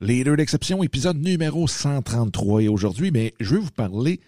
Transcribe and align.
Leader 0.00 0.36
d'exception, 0.36 0.82
épisode 0.82 1.18
numéro 1.18 1.68
133. 1.68 2.62
Et 2.62 2.68
aujourd'hui, 2.68 3.12
mais 3.12 3.32
je 3.38 3.54
vais 3.54 3.60
vous 3.60 3.70
parler 3.70 4.20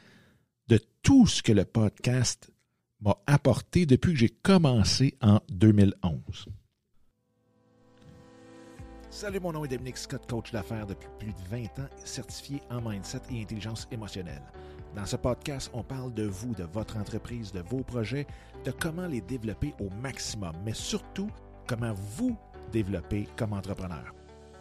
de 0.68 0.78
tout 1.02 1.26
ce 1.26 1.42
que 1.42 1.50
le 1.50 1.64
podcast 1.64 2.52
m'a 3.00 3.16
apporté 3.26 3.84
depuis 3.84 4.12
que 4.12 4.18
j'ai 4.20 4.28
commencé 4.28 5.16
en 5.20 5.40
2011. 5.48 6.46
Salut, 9.10 9.40
mon 9.40 9.52
nom 9.52 9.64
est 9.64 9.68
Dominique 9.68 9.98
Scott, 9.98 10.22
coach 10.30 10.52
d'affaires 10.52 10.86
depuis 10.86 11.08
plus 11.18 11.32
de 11.32 11.48
20 11.50 11.64
ans, 11.80 11.88
certifié 12.04 12.60
en 12.70 12.80
mindset 12.88 13.22
et 13.32 13.42
intelligence 13.42 13.88
émotionnelle. 13.90 14.42
Dans 14.94 15.06
ce 15.06 15.16
podcast, 15.16 15.68
on 15.74 15.82
parle 15.82 16.14
de 16.14 16.26
vous, 16.26 16.54
de 16.54 16.64
votre 16.64 16.96
entreprise, 16.96 17.50
de 17.50 17.60
vos 17.60 17.82
projets, 17.82 18.28
de 18.64 18.70
comment 18.70 19.08
les 19.08 19.20
développer 19.20 19.74
au 19.80 19.90
maximum, 20.00 20.54
mais 20.64 20.74
surtout 20.74 21.30
comment 21.66 21.94
vous 22.16 22.36
développer 22.72 23.26
comme 23.36 23.52
entrepreneur. 23.52 24.14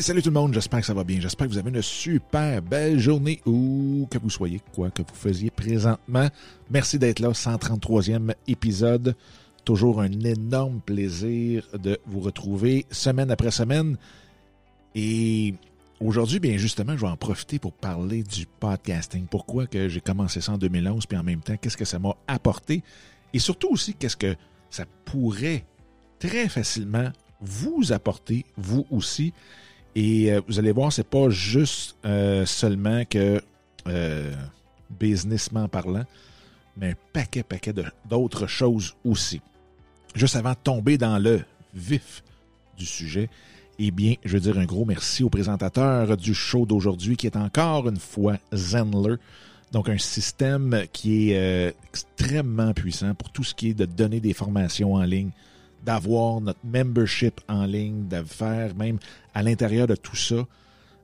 Salut 0.00 0.22
tout 0.22 0.30
le 0.30 0.34
monde, 0.34 0.52
j'espère 0.54 0.80
que 0.80 0.86
ça 0.86 0.94
va 0.94 1.04
bien. 1.04 1.20
J'espère 1.20 1.46
que 1.46 1.52
vous 1.52 1.58
avez 1.58 1.70
une 1.70 1.82
super 1.82 2.60
belle 2.62 2.98
journée 2.98 3.40
où 3.46 4.08
que 4.10 4.18
vous 4.18 4.30
soyez, 4.30 4.60
quoi 4.74 4.90
que 4.90 5.02
vous 5.02 5.14
faisiez 5.14 5.50
présentement. 5.50 6.28
Merci 6.70 6.98
d'être 6.98 7.20
là, 7.20 7.30
133e 7.30 8.34
épisode. 8.48 9.14
Toujours 9.64 10.00
un 10.00 10.10
énorme 10.10 10.80
plaisir 10.80 11.66
de 11.74 11.98
vous 12.06 12.20
retrouver 12.20 12.86
semaine 12.90 13.30
après 13.30 13.50
semaine. 13.50 13.96
Et 14.94 15.54
aujourd'hui, 16.00 16.40
bien 16.40 16.56
justement, 16.56 16.96
je 16.96 17.02
vais 17.02 17.12
en 17.12 17.16
profiter 17.16 17.58
pour 17.58 17.72
parler 17.72 18.22
du 18.22 18.46
podcasting. 18.46 19.26
Pourquoi 19.26 19.66
que 19.66 19.88
j'ai 19.88 20.00
commencé 20.00 20.40
ça 20.40 20.52
en 20.52 20.58
2011, 20.58 21.06
puis 21.06 21.18
en 21.18 21.24
même 21.24 21.40
temps, 21.40 21.56
qu'est-ce 21.56 21.76
que 21.76 21.84
ça 21.84 21.98
m'a 21.98 22.16
apporté? 22.26 22.82
Et 23.32 23.38
surtout 23.38 23.68
aussi, 23.70 23.94
qu'est-ce 23.94 24.16
que 24.16 24.34
ça 24.70 24.84
pourrait 25.04 25.64
très 26.18 26.48
facilement 26.48 27.10
vous 27.40 27.92
apporter, 27.92 28.44
vous 28.56 28.86
aussi. 28.90 29.32
Et 29.94 30.32
euh, 30.32 30.40
vous 30.48 30.58
allez 30.58 30.72
voir, 30.72 30.92
c'est 30.92 31.06
pas 31.06 31.30
juste 31.30 31.96
euh, 32.04 32.44
seulement 32.46 33.04
que 33.04 33.40
euh, 33.86 34.32
businessment 34.90 35.68
parlant, 35.68 36.04
mais 36.76 36.90
un 36.90 36.94
paquet, 37.12 37.42
paquet 37.42 37.72
d'autres 38.08 38.46
choses 38.46 38.94
aussi. 39.04 39.40
Juste 40.14 40.36
avant 40.36 40.52
de 40.52 40.58
tomber 40.62 40.98
dans 40.98 41.18
le 41.18 41.42
vif 41.74 42.22
du 42.76 42.86
sujet, 42.86 43.28
eh 43.78 43.90
bien, 43.90 44.14
je 44.24 44.34
veux 44.34 44.40
dire 44.40 44.58
un 44.58 44.64
gros 44.64 44.84
merci 44.84 45.22
au 45.24 45.30
présentateur 45.30 46.16
du 46.16 46.34
show 46.34 46.66
d'aujourd'hui 46.66 47.16
qui 47.16 47.26
est 47.26 47.36
encore 47.36 47.88
une 47.88 47.98
fois 47.98 48.38
Zenler. 48.52 49.16
Donc, 49.72 49.88
un 49.88 49.98
système 49.98 50.84
qui 50.92 51.32
est 51.32 51.74
extrêmement 51.88 52.72
puissant 52.72 53.14
pour 53.14 53.30
tout 53.30 53.42
ce 53.42 53.54
qui 53.54 53.70
est 53.70 53.74
de 53.74 53.86
donner 53.86 54.20
des 54.20 54.32
formations 54.32 54.94
en 54.94 55.02
ligne, 55.02 55.30
d'avoir 55.84 56.40
notre 56.40 56.60
membership 56.64 57.40
en 57.48 57.66
ligne, 57.66 58.08
de 58.08 58.22
faire 58.22 58.74
même 58.74 58.98
à 59.34 59.42
l'intérieur 59.42 59.86
de 59.86 59.94
tout 59.94 60.16
ça, 60.16 60.46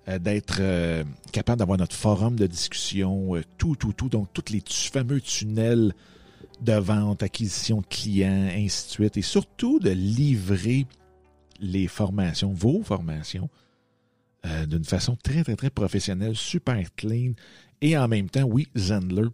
euh, 0.08 0.18
d'être 0.18 0.58
euh, 0.60 1.04
capable 1.32 1.58
d'avoir 1.58 1.78
notre 1.78 1.94
forum 1.94 2.36
de 2.36 2.46
discussion, 2.46 3.36
euh, 3.36 3.42
tout, 3.58 3.76
tout, 3.76 3.92
tout. 3.92 4.08
Donc, 4.08 4.28
tous 4.32 4.50
les 4.50 4.62
fameux 4.66 5.20
tunnels 5.20 5.92
de 6.62 6.72
vente, 6.72 7.22
acquisition 7.22 7.82
de 7.82 7.86
clients, 7.86 8.48
ainsi 8.50 8.86
de 8.86 8.90
suite. 8.90 9.16
Et 9.18 9.22
surtout 9.22 9.78
de 9.78 9.90
livrer 9.90 10.86
les 11.60 11.86
formations, 11.86 12.52
vos 12.52 12.82
formations, 12.82 13.48
d'une 14.66 14.86
façon 14.86 15.16
très, 15.22 15.44
très, 15.44 15.54
très 15.54 15.68
professionnelle, 15.68 16.34
super 16.34 16.94
clean. 16.94 17.32
Et 17.82 17.98
en 17.98 18.08
même 18.08 18.30
temps, 18.30 18.44
oui, 18.44 18.68
Zendler 18.74 19.28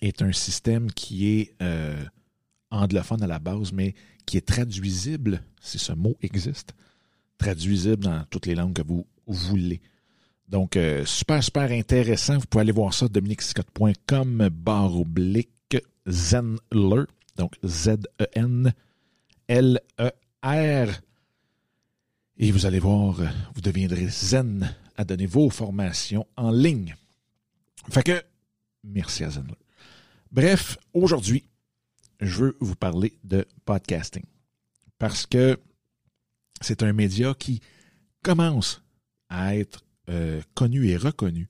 est 0.00 0.22
un 0.22 0.32
système 0.32 0.90
qui 0.90 1.28
est 1.28 1.54
anglophone 2.82 3.22
à 3.22 3.26
la 3.26 3.38
base, 3.38 3.72
mais 3.72 3.94
qui 4.26 4.36
est 4.36 4.46
traduisible, 4.46 5.42
si 5.60 5.78
ce 5.78 5.92
mot 5.92 6.16
existe, 6.22 6.74
traduisible 7.38 8.04
dans 8.04 8.24
toutes 8.30 8.46
les 8.46 8.54
langues 8.54 8.74
que 8.74 8.82
vous 8.82 9.06
voulez. 9.26 9.80
Donc, 10.48 10.76
euh, 10.76 11.04
super, 11.06 11.42
super 11.42 11.70
intéressant. 11.70 12.38
Vous 12.38 12.46
pouvez 12.46 12.62
aller 12.62 12.72
voir 12.72 12.92
ça, 12.92 13.08
dominicscott.com, 13.08 14.48
barre 14.52 14.96
oblique, 15.00 15.76
Zenler, 16.06 17.04
donc 17.36 17.54
Z-E-N-L-E-R. 17.64 18.74
Et 22.36 22.50
vous 22.50 22.66
allez 22.66 22.80
voir, 22.80 23.20
vous 23.54 23.60
deviendrez 23.60 24.08
zen 24.08 24.74
à 24.96 25.04
donner 25.04 25.26
vos 25.26 25.50
formations 25.50 26.26
en 26.36 26.50
ligne. 26.50 26.94
Fait 27.90 28.02
que, 28.02 28.22
merci 28.82 29.24
à 29.24 29.30
Zenler. 29.30 29.54
Bref, 30.30 30.76
aujourd'hui, 30.92 31.44
je 32.26 32.44
veux 32.44 32.56
vous 32.60 32.76
parler 32.76 33.16
de 33.24 33.46
podcasting. 33.64 34.24
Parce 34.98 35.26
que 35.26 35.58
c'est 36.60 36.82
un 36.82 36.92
média 36.92 37.34
qui 37.34 37.60
commence 38.22 38.82
à 39.28 39.56
être 39.56 39.84
euh, 40.08 40.40
connu 40.54 40.88
et 40.88 40.96
reconnu 40.96 41.48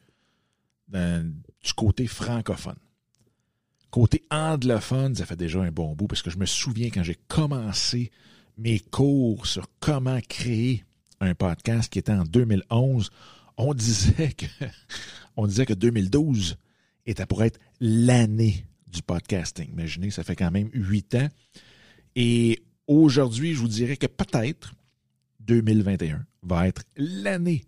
du 0.93 1.73
côté 1.75 2.07
francophone. 2.07 2.77
Côté 3.91 4.25
anglophone, 4.31 5.15
ça 5.15 5.27
fait 5.27 5.37
déjà 5.37 5.61
un 5.61 5.71
bon 5.71 5.95
bout 5.95 6.07
parce 6.07 6.23
que 6.23 6.31
je 6.31 6.39
me 6.39 6.47
souviens 6.47 6.91
quand 6.91 7.03
j'ai 7.03 7.19
commencé 7.29 8.11
mes 8.59 8.81
cours 8.81 9.47
sur 9.47 9.67
comment 9.81 10.21
créer 10.29 10.85
un 11.21 11.35
podcast 11.35 11.93
qui 11.93 11.99
était 11.99 12.13
en 12.13 12.25
2011, 12.25 13.11
on 13.57 13.75
disait 13.75 14.33
que 14.33 14.47
on 15.37 15.47
disait 15.47 15.67
que 15.67 15.75
2012 15.75 16.57
était 17.07 17.27
pour 17.27 17.43
être 17.43 17.61
l'année 17.81 18.67
du 18.87 19.03
podcasting. 19.03 19.71
Imaginez, 19.71 20.11
ça 20.11 20.25
fait 20.25 20.37
quand 20.37 20.51
même 20.51 20.71
huit 20.73 21.15
ans. 21.15 21.29
Et 22.17 22.63
aujourd'hui, 22.87 23.55
je 23.55 23.61
vous 23.61 23.69
dirais 23.69 23.97
que 23.97 24.07
peut-être 24.07 24.75
2021 25.41 26.25
va 26.43 26.69
être 26.69 26.85
l'année 26.97 27.65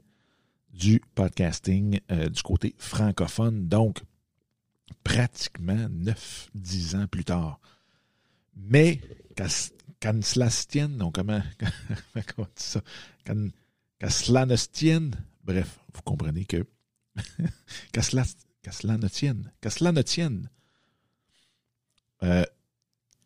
du 0.73 1.01
podcasting 1.15 2.01
euh, 2.11 2.29
du 2.29 2.43
côté 2.43 2.75
francophone. 2.79 3.69
Donc, 3.69 4.03
pratiquement 5.03 5.89
9-10 6.55 6.97
ans 6.97 7.07
plus 7.07 7.25
tard. 7.25 7.61
Mais, 8.57 9.01
quand 10.01 10.23
cela 10.25 10.51
se 10.51 10.67
tienne, 10.67 10.97
non, 10.97 11.11
comment, 11.11 11.43
comment 12.15 12.49
on 12.49 12.55
dit 12.57 12.63
ça? 12.63 12.83
Quand, 13.27 13.49
cela 14.09 14.47
ne 14.47 14.57
tienne, 14.57 15.15
bref, 15.45 15.79
vous 15.95 16.03
comprenez 16.03 16.45
que, 16.45 16.67
qu'à 17.93 18.03
cela, 18.03 18.25
cela 18.71 18.99
ne 18.99 19.09
tienne, 19.09 19.53
qu'à 19.61 19.71
cela 19.71 19.93
ne 19.93 20.03
tienne, 20.03 20.51
euh, 22.23 22.45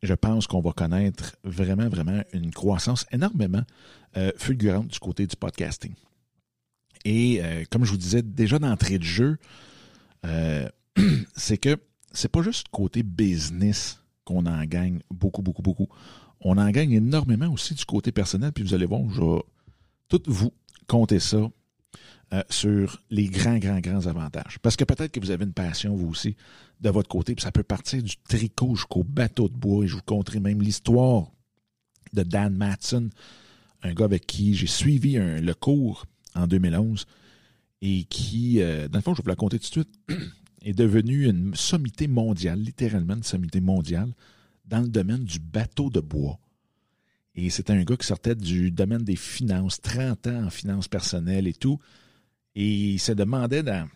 je 0.02 0.14
pense 0.14 0.46
qu'on 0.46 0.60
va 0.60 0.72
connaître 0.72 1.36
vraiment, 1.44 1.88
vraiment 1.88 2.22
une 2.32 2.50
croissance 2.50 3.06
énormément 3.12 3.62
euh, 4.16 4.32
fulgurante 4.36 4.88
du 4.88 4.98
côté 4.98 5.26
du 5.26 5.36
podcasting. 5.36 5.94
Et 7.04 7.40
euh, 7.42 7.64
comme 7.70 7.84
je 7.84 7.90
vous 7.90 7.98
disais 7.98 8.22
déjà 8.22 8.58
d'entrée 8.58 8.98
de 8.98 9.04
jeu, 9.04 9.38
c'est 11.36 11.58
que 11.58 11.76
c'est 12.12 12.28
pas 12.30 12.42
juste 12.42 12.68
côté 12.68 13.02
business 13.02 14.02
qu'on 14.24 14.46
en 14.46 14.64
gagne 14.64 15.00
beaucoup, 15.10 15.42
beaucoup, 15.42 15.62
beaucoup. 15.62 15.88
On 16.40 16.58
en 16.58 16.70
gagne 16.70 16.92
énormément 16.92 17.48
aussi 17.48 17.74
du 17.74 17.84
côté 17.84 18.12
personnel. 18.12 18.52
Puis 18.52 18.64
vous 18.64 18.74
allez 18.74 18.86
voir, 18.86 19.02
je 19.10 19.20
vais 19.20 19.42
tout 20.08 20.22
vous 20.26 20.52
compter 20.86 21.20
ça 21.20 21.48
sur 22.48 23.02
les 23.10 23.28
grands, 23.28 23.58
grands, 23.58 23.80
grands 23.80 24.06
avantages. 24.06 24.58
Parce 24.60 24.76
que 24.76 24.84
peut-être 24.84 25.12
que 25.12 25.20
vous 25.20 25.30
avez 25.30 25.44
une 25.44 25.52
passion, 25.54 25.94
vous 25.94 26.08
aussi, 26.08 26.36
de 26.80 26.90
votre 26.90 27.08
côté, 27.08 27.34
puis 27.34 27.42
ça 27.42 27.52
peut 27.52 27.62
partir 27.62 28.02
du 28.02 28.16
tricot 28.28 28.74
jusqu'au 28.74 29.04
bateau 29.04 29.48
de 29.48 29.56
bois, 29.56 29.84
et 29.84 29.88
je 29.88 29.96
vous 29.96 30.02
conterai 30.02 30.40
même 30.40 30.62
l'histoire 30.62 31.30
de 32.12 32.22
Dan 32.22 32.54
Matson, 32.54 33.10
un 33.82 33.92
gars 33.92 34.06
avec 34.06 34.26
qui 34.26 34.54
j'ai 34.54 34.66
suivi 34.66 35.14
le 35.14 35.52
cours 35.54 36.06
en 36.34 36.46
2011 36.46 37.06
et 37.82 38.04
qui, 38.04 38.60
euh, 38.60 38.88
dans 38.88 38.98
le 38.98 39.02
fond, 39.02 39.14
je 39.14 39.18
vais 39.18 39.24
vous 39.24 39.28
la 39.30 39.36
compter 39.36 39.58
tout 39.58 39.68
de 39.68 39.84
suite, 39.84 39.98
est 40.62 40.74
devenu 40.74 41.26
une 41.26 41.54
sommité 41.54 42.08
mondiale, 42.08 42.60
littéralement 42.60 43.14
une 43.14 43.22
sommité 43.22 43.60
mondiale, 43.60 44.12
dans 44.66 44.80
le 44.80 44.88
domaine 44.88 45.24
du 45.24 45.38
bateau 45.38 45.90
de 45.90 46.00
bois. 46.00 46.38
Et 47.34 47.48
c'était 47.50 47.72
un 47.72 47.82
gars 47.84 47.96
qui 47.96 48.06
sortait 48.06 48.34
du 48.34 48.70
domaine 48.70 49.02
des 49.02 49.16
finances, 49.16 49.80
30 49.80 50.26
ans 50.26 50.44
en 50.44 50.50
finances 50.50 50.88
personnelles 50.88 51.46
et 51.46 51.54
tout. 51.54 51.78
Et 52.54 52.92
il 52.92 52.98
se 52.98 53.12
demandait 53.12 53.62
dans 53.62 53.88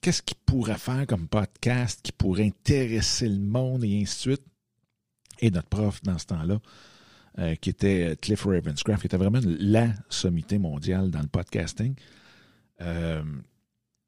qu'est-ce 0.00 0.22
qu'il 0.22 0.36
pourrait 0.46 0.78
faire 0.78 1.06
comme 1.06 1.28
podcast 1.28 2.00
qui 2.02 2.12
pourrait 2.12 2.46
intéresser 2.46 3.28
le 3.28 3.38
monde 3.38 3.84
et 3.84 4.00
ainsi 4.00 4.28
de 4.28 4.34
suite? 4.34 4.44
Et 5.40 5.50
notre 5.50 5.68
prof, 5.68 6.02
dans 6.02 6.18
ce 6.18 6.26
temps-là, 6.26 6.60
euh, 7.38 7.54
qui 7.56 7.70
était 7.70 8.16
Cliff 8.20 8.44
Ravenscraft, 8.44 9.00
qui 9.00 9.06
était 9.06 9.16
vraiment 9.16 9.40
la 9.44 9.92
sommité 10.08 10.58
mondiale 10.58 11.10
dans 11.10 11.20
le 11.20 11.28
podcasting, 11.28 11.94
euh, 12.80 13.22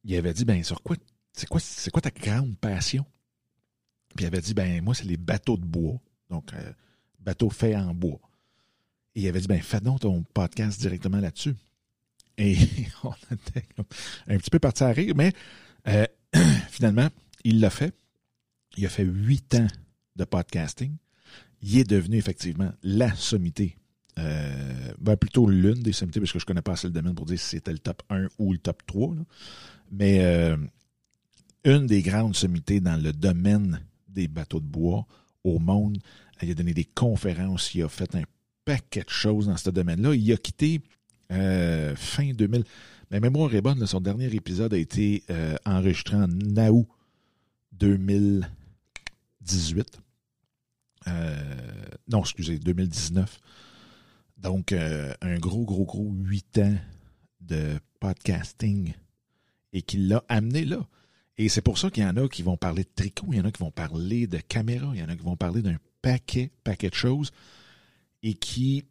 il 0.05 0.17
avait 0.17 0.33
dit, 0.33 0.45
ben, 0.45 0.63
sur 0.65 0.83
quoi, 0.83 0.97
c'est 1.33 1.47
quoi, 1.47 2.01
ta 2.01 2.11
grande 2.11 2.57
passion? 2.59 3.05
Puis 4.17 4.25
il 4.25 4.27
avait 4.27 4.41
dit, 4.41 4.55
ben, 4.55 4.83
moi, 4.83 4.95
c'est 4.95 5.05
les 5.05 5.17
bateaux 5.17 5.57
de 5.57 5.65
bois. 5.65 6.01
Donc, 6.29 6.53
euh, 6.55 6.73
bateaux 7.21 7.51
faits 7.51 7.77
en 7.77 7.95
bois. 7.95 8.21
Et 9.15 9.23
il 9.23 9.29
avait 9.29 9.41
dit, 9.41 9.49
ben, 9.49 9.61
fais 9.61 9.81
donc 9.81 10.01
ton 10.01 10.23
podcast 10.23 10.81
directement 10.81 11.19
là-dessus. 11.19 11.55
Et 12.39 12.57
on 13.05 13.13
était 13.33 13.67
un 14.27 14.39
petit 14.39 14.51
peu 14.51 14.59
parti 14.59 14.83
à 14.83 14.89
rire, 14.89 15.15
mais 15.15 15.33
finalement, 16.71 17.09
il 17.45 17.61
l'a 17.61 17.71
fait. 17.71 17.95
Il 18.77 18.87
a 18.87 18.89
fait 18.89 19.05
huit 19.05 19.55
ans 19.55 19.67
de 20.17 20.25
podcasting 20.25 20.97
il 21.63 21.79
est 21.79 21.89
devenu 21.89 22.17
effectivement 22.17 22.73
la 22.83 23.15
sommité. 23.15 23.77
Euh, 24.19 24.93
ben 24.99 25.17
plutôt 25.17 25.49
l'une 25.49 25.83
des 25.83 25.93
sommités, 25.93 26.21
parce 26.21 26.33
que 26.33 26.39
je 26.39 26.45
ne 26.45 26.47
connais 26.47 26.63
pas 26.63 26.73
assez 26.73 26.89
le 26.89 26.93
domaine 26.93 27.15
pour 27.15 27.27
dire 27.27 27.39
si 27.39 27.51
c'était 27.51 27.73
le 27.73 27.79
top 27.79 28.03
1 28.11 28.29
ou 28.39 28.53
le 28.53 28.59
top 28.59 28.83
3. 28.87 29.15
Mais 29.93 30.25
euh, 30.25 30.57
une 31.65 31.87
des 31.87 32.03
grandes 32.03 32.35
sommités 32.35 32.81
dans 32.81 33.01
le 33.01 33.13
domaine 33.13 33.81
des 34.09 34.29
bateaux 34.29 34.61
de 34.61 34.67
bois 34.67 35.07
au 35.45 35.59
monde. 35.59 35.99
Il 36.43 36.51
a 36.51 36.55
donné 36.55 36.75
des 36.75 36.85
conférences, 36.85 37.75
il 37.75 37.83
a 37.83 37.89
fait 37.89 38.15
un 38.15 38.23
paquet 38.65 39.03
de 39.03 39.11
choses 39.11 39.47
dans 39.47 39.57
ce 39.57 39.71
domaine-là. 39.71 40.15
Il 40.15 40.33
a 40.33 40.37
quitté 40.37 40.81
euh, 41.31 41.95
fin 41.97 42.33
2000. 42.33 42.65
Ma 43.11 43.21
mémoire 43.21 43.55
est 43.55 43.61
bonne, 43.61 43.87
son 43.87 44.01
dernier 44.01 44.35
épisode 44.35 44.73
a 44.73 44.79
été 44.79 45.25
enregistré 45.65 46.17
en 46.17 46.29
août 46.69 46.87
2018. 47.73 50.01
Euh, 51.09 51.35
non, 52.09 52.21
excusez, 52.21 52.59
2019. 52.59 53.39
Donc, 54.37 54.73
euh, 54.73 55.13
un 55.21 55.39
gros, 55.39 55.65
gros, 55.65 55.85
gros 55.85 56.11
huit 56.13 56.59
ans 56.59 56.77
de 57.41 57.79
podcasting 58.01 58.95
et 59.73 59.83
qui 59.83 59.99
l'a 59.99 60.25
amené 60.29 60.65
là. 60.65 60.87
Et 61.39 61.49
c'est 61.49 61.63
pour 61.63 61.79
ça 61.79 61.91
qu'il 61.91 62.03
y 62.03 62.07
en 62.07 62.17
a 62.17 62.29
qui 62.29 62.43
vont 62.43 62.57
parler 62.57 62.85
de 62.85 62.91
tricot, 62.95 63.27
il 63.31 63.39
y 63.39 63.41
en 63.41 63.45
a 63.45 63.53
qui 63.53 63.63
vont 63.63 63.71
parler 63.71 64.27
de 64.27 64.39
caméra, 64.39 64.91
il 64.95 65.01
y 65.01 65.03
en 65.03 65.09
a 65.09 65.17
qui 65.17 65.23
vont 65.23 65.37
parler 65.37 65.63
d'un 65.63 65.77
paquet, 66.03 66.51
paquet 66.65 66.91
de 66.91 66.95
choses 66.95 67.31
et 68.23 68.35
qui 68.35 68.85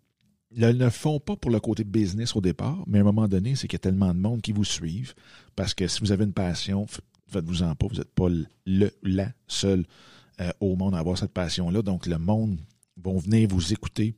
ne 0.55 0.71
le 0.71 0.89
font 0.89 1.19
pas 1.19 1.35
pour 1.35 1.51
le 1.51 1.59
côté 1.59 1.83
business 1.83 2.35
au 2.35 2.41
départ, 2.41 2.83
mais 2.87 2.97
à 2.99 3.01
un 3.01 3.05
moment 3.05 3.27
donné, 3.27 3.55
c'est 3.55 3.67
qu'il 3.67 3.75
y 3.75 3.77
a 3.77 3.79
tellement 3.79 4.13
de 4.13 4.19
monde 4.19 4.41
qui 4.41 4.51
vous 4.51 4.63
suivent 4.63 5.13
parce 5.55 5.73
que 5.73 5.87
si 5.87 5.99
vous 5.99 6.11
avez 6.11 6.23
une 6.23 6.33
passion, 6.33 6.87
faites-vous-en 7.27 7.75
pas, 7.75 7.87
vous 7.87 7.97
n'êtes 7.97 8.13
pas 8.13 8.27
le, 8.65 8.91
la 9.03 9.31
euh, 10.41 10.51
au 10.59 10.75
monde 10.75 10.95
à 10.95 10.99
avoir 10.99 11.17
cette 11.17 11.33
passion-là. 11.33 11.81
Donc, 11.81 12.05
le 12.05 12.17
monde 12.17 12.59
vont 12.97 13.17
venir 13.17 13.47
vous 13.49 13.73
écouter, 13.73 14.15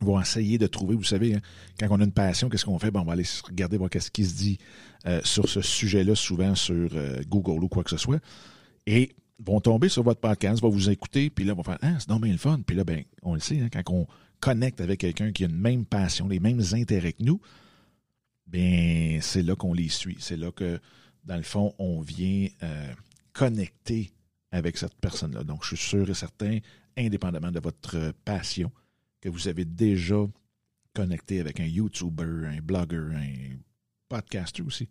vont 0.00 0.20
essayer 0.20 0.56
de 0.56 0.66
trouver, 0.66 0.94
vous 0.94 1.04
savez, 1.04 1.34
hein, 1.34 1.40
quand 1.78 1.88
on 1.90 2.00
a 2.00 2.04
une 2.04 2.12
passion, 2.12 2.48
qu'est-ce 2.48 2.64
qu'on 2.64 2.78
fait? 2.78 2.94
on 2.94 3.04
va 3.04 3.12
aller 3.12 3.24
regarder 3.44 3.76
voir 3.76 3.90
qu'est-ce 3.90 4.10
qui 4.10 4.24
se 4.24 4.34
dit 4.34 4.58
euh, 5.06 5.20
sur 5.24 5.48
ce 5.48 5.60
sujet-là, 5.60 6.14
souvent 6.14 6.54
sur 6.54 6.88
euh, 6.94 7.20
Google 7.28 7.62
ou 7.64 7.68
quoi 7.68 7.84
que 7.84 7.90
ce 7.90 7.96
soit. 7.96 8.20
Et 8.86 9.14
vont 9.44 9.60
tomber 9.60 9.88
sur 9.88 10.02
votre 10.02 10.20
podcast, 10.20 10.62
vont 10.62 10.70
vous 10.70 10.90
écouter, 10.90 11.28
puis 11.28 11.44
là, 11.44 11.54
vont 11.54 11.62
faire 11.62 11.78
Ah, 11.82 11.98
c'est 11.98 12.08
non 12.08 12.20
bien 12.20 12.32
le 12.32 12.38
fun. 12.38 12.60
Puis 12.66 12.76
là, 12.76 12.84
ben, 12.84 13.02
on 13.22 13.34
le 13.34 13.40
sait, 13.40 13.60
hein, 13.60 13.68
quand 13.70 13.82
on 13.92 14.06
connecte 14.40 14.80
avec 14.80 15.00
quelqu'un 15.00 15.32
qui 15.32 15.44
a 15.44 15.48
une 15.48 15.58
même 15.58 15.84
passion, 15.84 16.28
les 16.28 16.40
mêmes 16.40 16.62
intérêts 16.72 17.12
que 17.12 17.22
nous, 17.22 17.40
bien, 18.46 19.18
c'est 19.20 19.42
là 19.42 19.56
qu'on 19.56 19.72
les 19.72 19.88
suit. 19.88 20.16
C'est 20.20 20.36
là 20.36 20.52
que, 20.52 20.80
dans 21.24 21.36
le 21.36 21.42
fond, 21.42 21.74
on 21.78 22.00
vient 22.00 22.48
connecter 23.32 24.12
avec 24.52 24.78
cette 24.78 24.94
personne-là. 24.94 25.44
Donc, 25.44 25.62
je 25.62 25.74
suis 25.74 25.88
sûr 25.88 26.08
et 26.08 26.14
certain, 26.14 26.58
indépendamment 26.96 27.52
de 27.52 27.60
votre 27.60 28.12
passion, 28.24 28.72
que 29.20 29.28
vous 29.28 29.48
avez 29.48 29.64
déjà 29.64 30.24
connecté 30.94 31.40
avec 31.40 31.60
un 31.60 31.66
YouTuber, 31.66 32.46
un 32.46 32.60
blogger, 32.62 33.08
un 33.14 33.56
podcaster 34.08 34.62
aussi, 34.62 34.88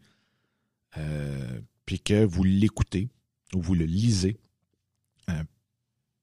euh, 0.98 1.60
puis 1.86 2.00
que 2.00 2.24
vous 2.24 2.44
l'écoutez 2.44 3.10
ou 3.54 3.62
vous 3.62 3.76
le 3.76 3.86
lisez 3.86 4.38
euh, 5.30 5.44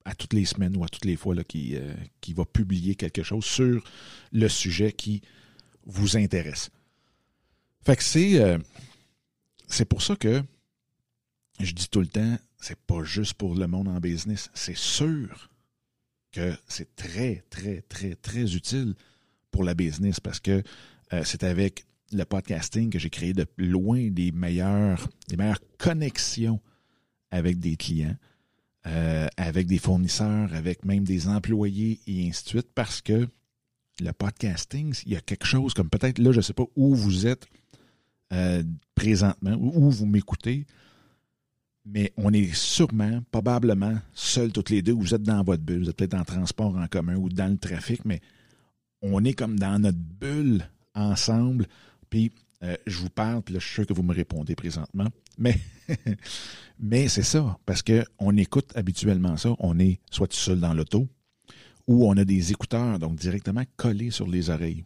à 0.04 0.14
toutes 0.14 0.32
les 0.32 0.44
semaines 0.44 0.76
ou 0.76 0.84
à 0.84 0.88
toutes 0.88 1.04
les 1.04 1.16
fois 1.16 1.34
qui, 1.44 1.76
euh, 1.76 1.94
qui 2.20 2.32
va 2.32 2.44
publier 2.44 2.94
quelque 2.94 3.22
chose 3.22 3.44
sur 3.44 3.84
le 4.32 4.48
sujet 4.48 4.92
qui 4.92 5.22
vous 5.84 6.16
intéresse. 6.16 6.70
Fait 7.84 7.96
que 7.96 8.02
c'est, 8.02 8.58
c'est 9.66 9.84
pour 9.84 10.02
ça 10.02 10.14
que 10.14 10.42
je 11.58 11.72
dis 11.72 11.88
tout 11.88 12.00
le 12.00 12.06
temps, 12.06 12.38
c'est 12.60 12.78
pas 12.78 13.02
juste 13.02 13.34
pour 13.34 13.54
le 13.54 13.66
monde 13.66 13.88
en 13.88 13.98
business. 13.98 14.50
C'est 14.54 14.76
sûr 14.76 15.50
que 16.32 16.56
c'est 16.66 16.94
très, 16.96 17.44
très, 17.50 17.82
très, 17.82 18.14
très 18.14 18.54
utile 18.54 18.94
pour 19.50 19.64
la 19.64 19.74
business 19.74 20.18
parce 20.18 20.40
que 20.40 20.62
euh, 21.12 21.22
c'est 21.24 21.44
avec 21.44 21.84
le 22.12 22.24
podcasting 22.24 22.90
que 22.90 22.98
j'ai 22.98 23.10
créé 23.10 23.32
de 23.32 23.46
loin 23.58 24.08
des 24.10 24.32
meilleures, 24.32 25.08
des 25.28 25.36
meilleures 25.36 25.60
connexions 25.78 26.60
avec 27.30 27.58
des 27.58 27.76
clients, 27.76 28.16
euh, 28.86 29.28
avec 29.36 29.66
des 29.66 29.78
fournisseurs, 29.78 30.52
avec 30.54 30.84
même 30.84 31.04
des 31.04 31.28
employés 31.28 32.00
et 32.06 32.28
ainsi 32.28 32.44
de 32.44 32.48
suite 32.48 32.68
parce 32.74 33.00
que 33.00 33.28
le 34.00 34.12
podcasting, 34.12 34.94
il 35.06 35.12
y 35.12 35.16
a 35.16 35.20
quelque 35.20 35.46
chose 35.46 35.74
comme 35.74 35.88
peut-être 35.88 36.18
là, 36.18 36.32
je 36.32 36.38
ne 36.38 36.42
sais 36.42 36.54
pas 36.54 36.64
où 36.74 36.94
vous 36.94 37.26
êtes 37.26 37.46
euh, 38.32 38.62
présentement, 38.94 39.54
où 39.60 39.90
vous 39.90 40.06
m'écoutez, 40.06 40.66
mais 41.84 42.12
on 42.16 42.32
est 42.32 42.54
sûrement, 42.54 43.20
probablement, 43.30 43.98
seuls 44.14 44.52
toutes 44.52 44.70
les 44.70 44.82
deux. 44.82 44.92
Vous 44.92 45.14
êtes 45.14 45.22
dans 45.22 45.42
votre 45.42 45.62
bulle, 45.62 45.84
vous 45.84 45.90
êtes 45.90 45.96
peut-être 45.96 46.14
en 46.14 46.24
transport 46.24 46.76
en 46.76 46.86
commun 46.86 47.16
ou 47.16 47.28
dans 47.28 47.50
le 47.50 47.58
trafic, 47.58 48.04
mais 48.04 48.20
on 49.02 49.24
est 49.24 49.34
comme 49.34 49.58
dans 49.58 49.78
notre 49.78 49.98
bulle 49.98 50.68
ensemble. 50.94 51.66
Puis 52.08 52.32
euh, 52.62 52.76
je 52.86 52.98
vous 52.98 53.10
parle, 53.10 53.42
puis 53.42 53.54
là, 53.54 53.60
je 53.60 53.66
suis 53.66 53.74
sûr 53.74 53.86
que 53.86 53.92
vous 53.92 54.02
me 54.02 54.14
répondez 54.14 54.54
présentement. 54.54 55.08
Mais, 55.38 55.58
mais 56.78 57.08
c'est 57.08 57.22
ça, 57.22 57.58
parce 57.66 57.82
qu'on 57.82 58.36
écoute 58.36 58.70
habituellement 58.76 59.36
ça. 59.36 59.54
On 59.58 59.78
est 59.78 60.00
soit 60.10 60.28
tout 60.28 60.36
seul 60.36 60.60
dans 60.60 60.74
l'auto, 60.74 61.08
ou 61.86 62.08
on 62.08 62.16
a 62.16 62.24
des 62.24 62.52
écouteurs, 62.52 62.98
donc 62.98 63.16
directement 63.16 63.64
collés 63.76 64.10
sur 64.10 64.26
les 64.28 64.50
oreilles. 64.50 64.84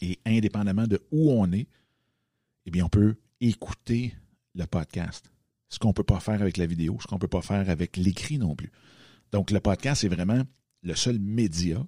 Et 0.00 0.18
indépendamment 0.24 0.86
de 0.86 1.00
où 1.10 1.32
on 1.32 1.52
est, 1.52 1.66
eh 2.66 2.70
bien, 2.70 2.84
on 2.84 2.88
peut 2.88 3.16
écouter 3.40 4.14
le 4.54 4.66
podcast 4.66 5.30
ce 5.68 5.78
qu'on 5.78 5.88
ne 5.88 5.92
peut 5.92 6.04
pas 6.04 6.20
faire 6.20 6.40
avec 6.40 6.56
la 6.56 6.66
vidéo, 6.66 6.96
ce 7.00 7.06
qu'on 7.06 7.16
ne 7.16 7.20
peut 7.20 7.28
pas 7.28 7.42
faire 7.42 7.68
avec 7.70 7.96
l'écrit 7.96 8.38
non 8.38 8.54
plus. 8.56 8.72
Donc, 9.32 9.50
le 9.50 9.60
podcast 9.60 10.04
est 10.04 10.08
vraiment 10.08 10.42
le 10.82 10.94
seul 10.94 11.18
média 11.18 11.86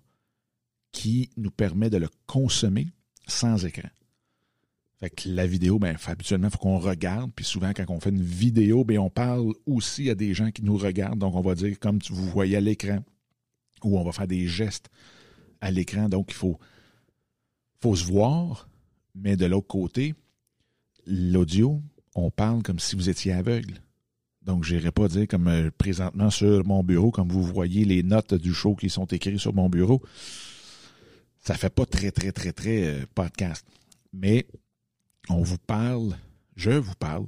qui 0.93 1.31
nous 1.37 1.51
permet 1.51 1.89
de 1.89 1.97
le 1.97 2.09
consommer 2.27 2.89
sans 3.27 3.65
écran. 3.65 3.89
Fait 5.01 5.09
que 5.09 5.31
la 5.31 5.47
vidéo, 5.47 5.79
ben, 5.79 5.97
habituellement, 6.07 6.49
il 6.49 6.51
faut 6.51 6.59
qu'on 6.59 6.79
regarde. 6.79 7.31
Puis 7.35 7.47
souvent, 7.47 7.73
quand 7.75 7.85
on 7.89 8.01
fait 8.01 8.11
une 8.11 8.23
vidéo, 8.23 8.85
ben, 8.85 8.99
on 8.99 9.09
parle 9.09 9.55
aussi 9.65 10.11
à 10.11 10.15
des 10.15 10.35
gens 10.35 10.51
qui 10.51 10.63
nous 10.63 10.77
regardent. 10.77 11.19
Donc, 11.19 11.35
on 11.35 11.41
va 11.41 11.55
dire 11.55 11.79
comme 11.79 11.99
vous 12.11 12.29
voyez 12.29 12.57
à 12.57 12.61
l'écran. 12.61 12.99
Ou 13.83 13.99
on 13.99 14.05
va 14.05 14.13
faire 14.13 14.29
des 14.29 14.47
gestes 14.47 14.91
à 15.63 15.71
l'écran. 15.71 16.11
Donc, 16.11 16.27
il 16.31 16.35
faut, 16.35 16.59
faut 17.81 17.97
se 17.97 18.05
voir. 18.05 18.69
Mais 19.15 19.37
de 19.37 19.47
l'autre 19.47 19.69
côté, 19.69 20.15
l'audio, 21.07 21.81
on 22.15 22.31
parle 22.31 22.63
comme 22.63 22.79
si 22.79 22.95
vous 22.95 23.09
étiez 23.09 23.33
aveugle. 23.33 23.81
Donc, 24.43 24.65
je 24.65 24.75
n'irai 24.75 24.91
pas 24.91 25.09
dire 25.09 25.27
comme 25.27 25.49
euh, 25.49 25.71
présentement 25.77 26.31
sur 26.31 26.65
mon 26.67 26.85
bureau, 26.85 27.11
comme 27.11 27.29
vous 27.29 27.43
voyez 27.43 27.85
les 27.87 28.03
notes 28.03 28.35
du 28.35 28.53
show 28.53 28.75
qui 28.75 28.91
sont 28.91 29.07
écrites 29.07 29.39
sur 29.39 29.55
mon 29.55 29.71
bureau. 29.71 30.03
Ça 31.43 31.55
fait 31.55 31.71
pas 31.71 31.87
très, 31.87 32.11
très, 32.11 32.33
très, 32.33 32.53
très 32.53 32.85
euh, 32.85 33.07
podcast. 33.15 33.67
Mais 34.13 34.47
on 35.31 35.43
vous 35.43 35.59
parle, 35.59 36.17
je 36.57 36.71
vous 36.71 36.95
parle, 36.95 37.27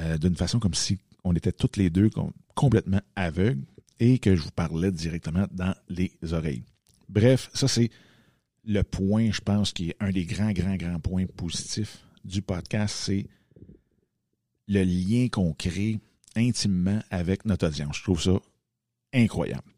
euh, 0.00 0.18
d'une 0.18 0.36
façon 0.36 0.58
comme 0.58 0.74
si 0.74 0.98
on 1.24 1.34
était 1.34 1.52
toutes 1.52 1.76
les 1.76 1.90
deux 1.90 2.10
complètement 2.54 3.00
aveugles 3.16 3.64
et 4.00 4.18
que 4.18 4.34
je 4.34 4.42
vous 4.42 4.50
parlais 4.50 4.90
directement 4.90 5.46
dans 5.52 5.74
les 5.88 6.12
oreilles. 6.32 6.64
Bref, 7.08 7.50
ça 7.54 7.68
c'est 7.68 7.90
le 8.64 8.82
point, 8.82 9.30
je 9.30 9.40
pense, 9.40 9.72
qui 9.72 9.90
est 9.90 9.96
un 10.00 10.10
des 10.10 10.24
grands, 10.24 10.52
grands, 10.52 10.76
grands 10.76 11.00
points 11.00 11.26
positifs 11.26 11.98
du 12.24 12.42
podcast, 12.42 12.94
c'est 12.96 13.26
le 14.68 14.84
lien 14.84 15.28
qu'on 15.28 15.52
crée 15.52 16.00
intimement 16.36 17.00
avec 17.10 17.44
notre 17.44 17.66
audience. 17.66 17.98
Je 17.98 18.02
trouve 18.02 18.22
ça 18.22 18.40
incroyable. 19.12 19.70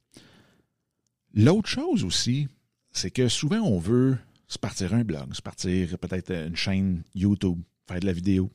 L'autre 1.33 1.69
chose 1.69 2.05
aussi, 2.05 2.49
c'est 2.93 3.11
que 3.11 3.29
souvent 3.29 3.61
on 3.61 3.79
veut 3.79 4.19
se 4.55 4.59
partir 4.59 4.95
un 4.95 5.05
blog, 5.05 5.35
se 5.35 5.43
partir 5.43 5.99
peut-être 5.99 6.31
une 6.31 6.57
chaîne 6.57 7.03
YouTube, 7.15 7.61
faire 7.89 8.01
de 8.01 8.07
la 8.07 8.13
vidéo. 8.13 8.51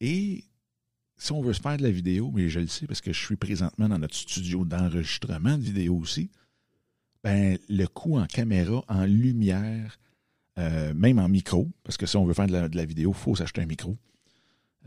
Et 0.00 0.44
si 1.16 1.30
on 1.30 1.40
veut 1.40 1.52
se 1.52 1.60
faire 1.60 1.76
de 1.76 1.84
la 1.84 1.90
vidéo, 1.90 2.32
mais 2.34 2.48
je 2.48 2.58
le 2.58 2.66
sais 2.66 2.86
parce 2.86 3.00
que 3.00 3.12
je 3.12 3.24
suis 3.24 3.36
présentement 3.36 3.88
dans 3.88 3.98
notre 3.98 4.16
studio 4.16 4.64
d'enregistrement 4.64 5.56
de 5.56 5.62
vidéo 5.62 5.96
aussi, 5.96 6.30
ben, 7.22 7.56
le 7.68 7.86
coût 7.86 8.18
en 8.18 8.26
caméra, 8.26 8.84
en 8.88 9.04
lumière, 9.04 10.00
euh, 10.58 10.92
même 10.94 11.20
en 11.20 11.28
micro, 11.28 11.70
parce 11.84 11.96
que 11.96 12.06
si 12.06 12.16
on 12.16 12.24
veut 12.24 12.34
faire 12.34 12.48
de 12.48 12.76
la, 12.76 12.84
vidéo, 12.84 13.12
il 13.16 13.18
faut 13.18 13.36
s'acheter 13.36 13.62
un 13.62 13.66
micro. 13.66 13.96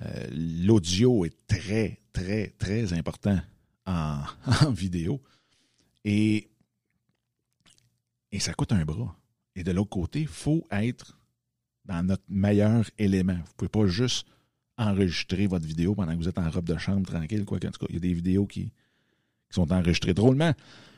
Euh, 0.01 0.27
l'audio 0.31 1.23
est 1.23 1.47
très, 1.47 2.01
très, 2.11 2.49
très 2.59 2.91
important 2.91 3.39
en, 3.85 4.19
vidéo. 4.71 5.21
Et 6.03 6.49
Et 8.35 8.39
ça 8.39 8.53
coûte 8.53 8.73
un 8.73 8.83
bras. 8.83 9.17
Et 9.55 9.63
de 9.63 9.71
l'autre 9.71 9.91
côté, 9.91 10.19
il 10.19 10.27
faut 10.27 10.67
être 10.69 11.17
dans 11.85 12.05
notre 12.05 12.25
meilleur 12.27 12.83
élément. 12.97 13.35
Vous 13.35 13.39
ne 13.39 13.53
pouvez 13.55 13.69
pas 13.69 13.87
juste 13.87 14.27
enregistrer 14.77 15.47
votre 15.47 15.65
vidéo 15.65 15.95
pendant 15.95 16.11
que 16.11 16.17
vous 16.17 16.27
êtes 16.27 16.37
en 16.37 16.49
robe 16.49 16.65
de 16.65 16.77
chambre 16.77 17.09
tranquille. 17.09 17.45
Quoi. 17.45 17.61
Tout 17.61 17.69
cas, 17.69 17.85
il 17.87 17.95
y 17.95 17.97
a 17.97 18.01
des 18.01 18.13
vidéos 18.13 18.45
qui, 18.45 18.73
sont 19.51 19.71
enregistrées 19.71 20.13
drôlement. 20.13 20.53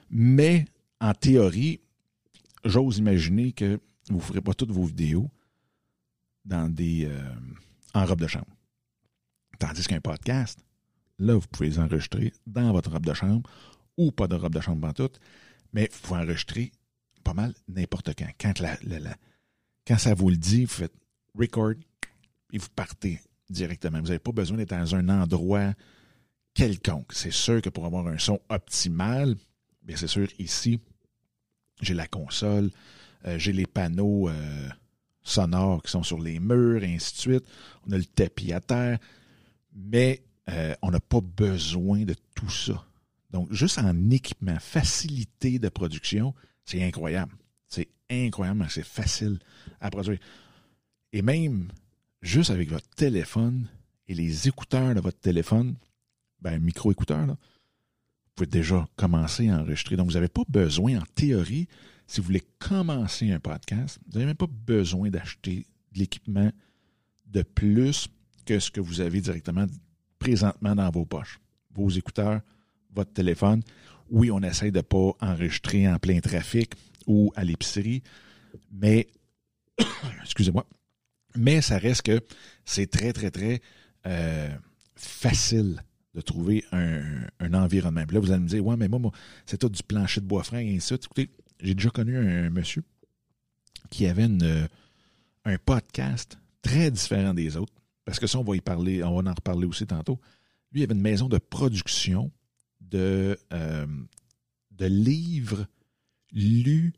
Mais 0.10 0.66
en 1.00 1.14
théorie, 1.14 1.80
j'ose 2.66 2.98
imaginer 2.98 3.52
que 3.52 3.80
vous 4.10 4.18
ne 4.18 4.22
ferez 4.22 4.42
pas 4.42 4.56
toutes 4.56 4.72
vos 4.72 4.86
vidéos 4.86 5.30
dans 6.44 6.74
des, 6.74 7.06
euh, 7.06 7.36
en 7.94 8.04
robe 8.04 8.22
de 8.22 8.28
chambre. 8.28 8.48
Tandis 9.60 9.86
qu'un 9.86 10.02
podcast, 10.02 10.66
là, 11.20 11.36
vous 11.36 11.48
pouvez 11.52 11.70
les 11.70 11.78
enregistrer 11.78 12.34
dans 12.48 12.72
votre 12.72 12.90
robe 12.90 13.06
de 13.06 13.14
chambre 13.14 13.48
ou 13.96 14.12
pas 14.12 14.28
de 14.28 14.34
robe 14.34 14.56
de 14.56 14.62
chambre 14.62 14.88
en 14.88 14.94
tout, 14.94 15.12
mais 15.72 15.88
vous 15.94 16.00
pouvez 16.00 16.22
enregistrer 16.22 16.72
pas 17.28 17.34
mal 17.34 17.54
n'importe 17.68 18.14
quand. 18.18 18.30
Quand, 18.40 18.60
la, 18.60 18.78
quand 19.86 19.98
ça 19.98 20.14
vous 20.14 20.30
le 20.30 20.38
dit, 20.38 20.64
vous 20.64 20.74
faites 20.74 20.94
record 21.38 21.74
et 22.54 22.58
vous 22.58 22.70
partez 22.74 23.20
directement. 23.50 24.00
Vous 24.00 24.08
n'avez 24.08 24.20
pas 24.20 24.32
besoin 24.32 24.58
d'être 24.58 24.70
dans 24.70 24.96
un 24.96 25.10
endroit 25.10 25.74
quelconque. 26.54 27.12
C'est 27.12 27.34
sûr 27.34 27.62
que 27.62 27.70
pour 27.70 27.86
avoir 27.86 28.08
un 28.08 28.18
son 28.18 28.40
optimal, 28.50 29.36
bien 29.84 29.98
c'est 29.98 30.08
sûr, 30.08 30.28
ici, 30.40 30.80
j'ai 31.82 31.94
la 31.94 32.08
console, 32.08 32.72
euh, 33.26 33.38
j'ai 33.38 33.52
les 33.52 33.66
panneaux 33.66 34.30
euh, 34.30 34.70
sonores 35.22 35.84
qui 35.84 35.92
sont 35.92 36.04
sur 36.04 36.22
les 36.22 36.40
murs, 36.40 36.82
et 36.84 36.96
ainsi 36.96 37.14
de 37.14 37.20
suite. 37.20 37.46
On 37.86 37.92
a 37.92 37.98
le 37.98 38.06
tapis 38.06 38.54
à 38.54 38.62
terre, 38.62 39.00
mais 39.76 40.24
euh, 40.50 40.74
on 40.82 40.92
n'a 40.92 41.02
pas 41.02 41.20
besoin 41.20 42.06
de 42.06 42.16
tout 42.36 42.50
ça. 42.50 42.86
Donc, 43.32 43.52
juste 43.52 43.80
en 43.80 44.10
équipement, 44.12 44.58
facilité 44.62 45.60
de 45.60 45.68
production, 45.68 46.34
c'est 46.68 46.84
incroyable. 46.84 47.34
C'est 47.66 47.88
incroyable, 48.10 48.68
c'est 48.70 48.86
facile 48.86 49.40
à 49.82 49.90
produire. 49.90 50.20
Et 51.12 51.22
même 51.22 51.70
juste 52.22 52.52
avec 52.52 52.70
votre 52.70 52.88
téléphone 52.90 53.68
et 54.08 54.14
les 54.14 54.48
écouteurs 54.48 54.94
de 54.94 55.00
votre 55.00 55.20
téléphone, 55.20 55.76
ben, 56.42 56.60
micro-écouteurs, 56.60 57.26
vous 57.26 57.36
pouvez 58.36 58.48
déjà 58.48 58.88
commencer 58.96 59.50
à 59.50 59.60
enregistrer. 59.60 59.96
Donc, 59.96 60.08
vous 60.08 60.14
n'avez 60.14 60.28
pas 60.28 60.44
besoin, 60.48 61.00
en 61.00 61.04
théorie, 61.16 61.68
si 62.06 62.22
vous 62.22 62.28
voulez 62.28 62.44
commencer 62.60 63.32
un 63.32 63.40
podcast, 63.40 64.00
vous 64.06 64.14
n'avez 64.14 64.28
même 64.28 64.36
pas 64.36 64.48
besoin 64.48 65.10
d'acheter 65.10 65.66
de 65.94 66.00
l'équipement 66.00 66.52
de 67.26 67.42
plus 67.42 68.08
que 68.46 68.60
ce 68.60 68.72
que 68.72 68.80
vous 68.80 69.02
avez 69.02 69.20
directement 69.20 69.66
présentement 70.20 70.76
dans 70.76 70.90
vos 70.90 71.06
poches. 71.06 71.40
Vos 71.74 71.90
écouteurs, 71.90 72.42
votre 72.94 73.12
téléphone. 73.12 73.62
Oui, 74.10 74.32
on 74.32 74.42
essaie 74.42 74.72
de 74.72 74.78
ne 74.78 74.82
pas 74.82 75.14
enregistrer 75.22 75.88
en 75.88 76.00
plein 76.00 76.20
trafic 76.20 76.74
ou 77.06 77.32
à 77.36 77.44
l'épicerie, 77.44 78.04
mais, 78.72 79.08
excusez-moi, 80.24 80.66
mais 81.36 81.62
ça 81.62 81.78
reste 81.78 82.04
que 82.04 82.22
c'est 82.66 82.90
très, 82.90 83.14
très, 83.14 83.32
très 83.32 83.62
euh, 84.06 84.50
facile 84.96 85.84
de 86.14 86.22
trouver 86.22 86.66
un, 86.72 87.54
environnement. 87.54 88.04
Puis 88.06 88.16
là, 88.16 88.20
vous 88.20 88.32
allez 88.32 88.42
me 88.42 88.48
dire, 88.48 88.66
ouais, 88.66 88.76
mais 88.76 88.88
moi, 88.88 89.00
moi 89.00 89.12
c'est 89.46 89.58
tout 89.58 89.70
du 89.70 89.84
plancher 89.84 90.22
de 90.22 90.26
bois 90.26 90.44
frais 90.44 90.66
et 90.66 90.76
ainsi 90.76 90.94
de 90.94 91.00
suite. 91.00 91.06
Écoutez, 91.06 91.30
j'ai 91.62 91.76
déjà 91.76 91.90
connu 91.90 92.18
un, 92.18 92.50
monsieur 92.50 92.84
qui 93.90 94.06
avait 94.08 94.26
une, 94.26 94.68
un 95.46 95.58
podcast 95.60 96.38
très 96.62 96.92
différent 96.92 97.34
des 97.34 97.56
autres. 97.56 97.74
Parce 98.04 98.20
que 98.20 98.28
ça, 98.28 98.40
on 98.40 98.44
va 98.44 98.56
y 98.56 98.62
parler, 98.62 99.04
on 99.04 99.22
va 99.22 99.32
en 99.32 99.34
reparler 99.34 99.68
aussi 99.68 99.86
tantôt. 99.86 100.20
Lui, 100.72 100.82
il 100.82 100.84
avait 100.84 100.96
une 100.96 101.02
maison 101.02 101.28
de 101.28 101.38
production 101.38 102.32
de, 102.90 103.38
euh, 103.54 103.88
de 104.72 104.86
livres 104.86 105.68
lus 106.32 106.94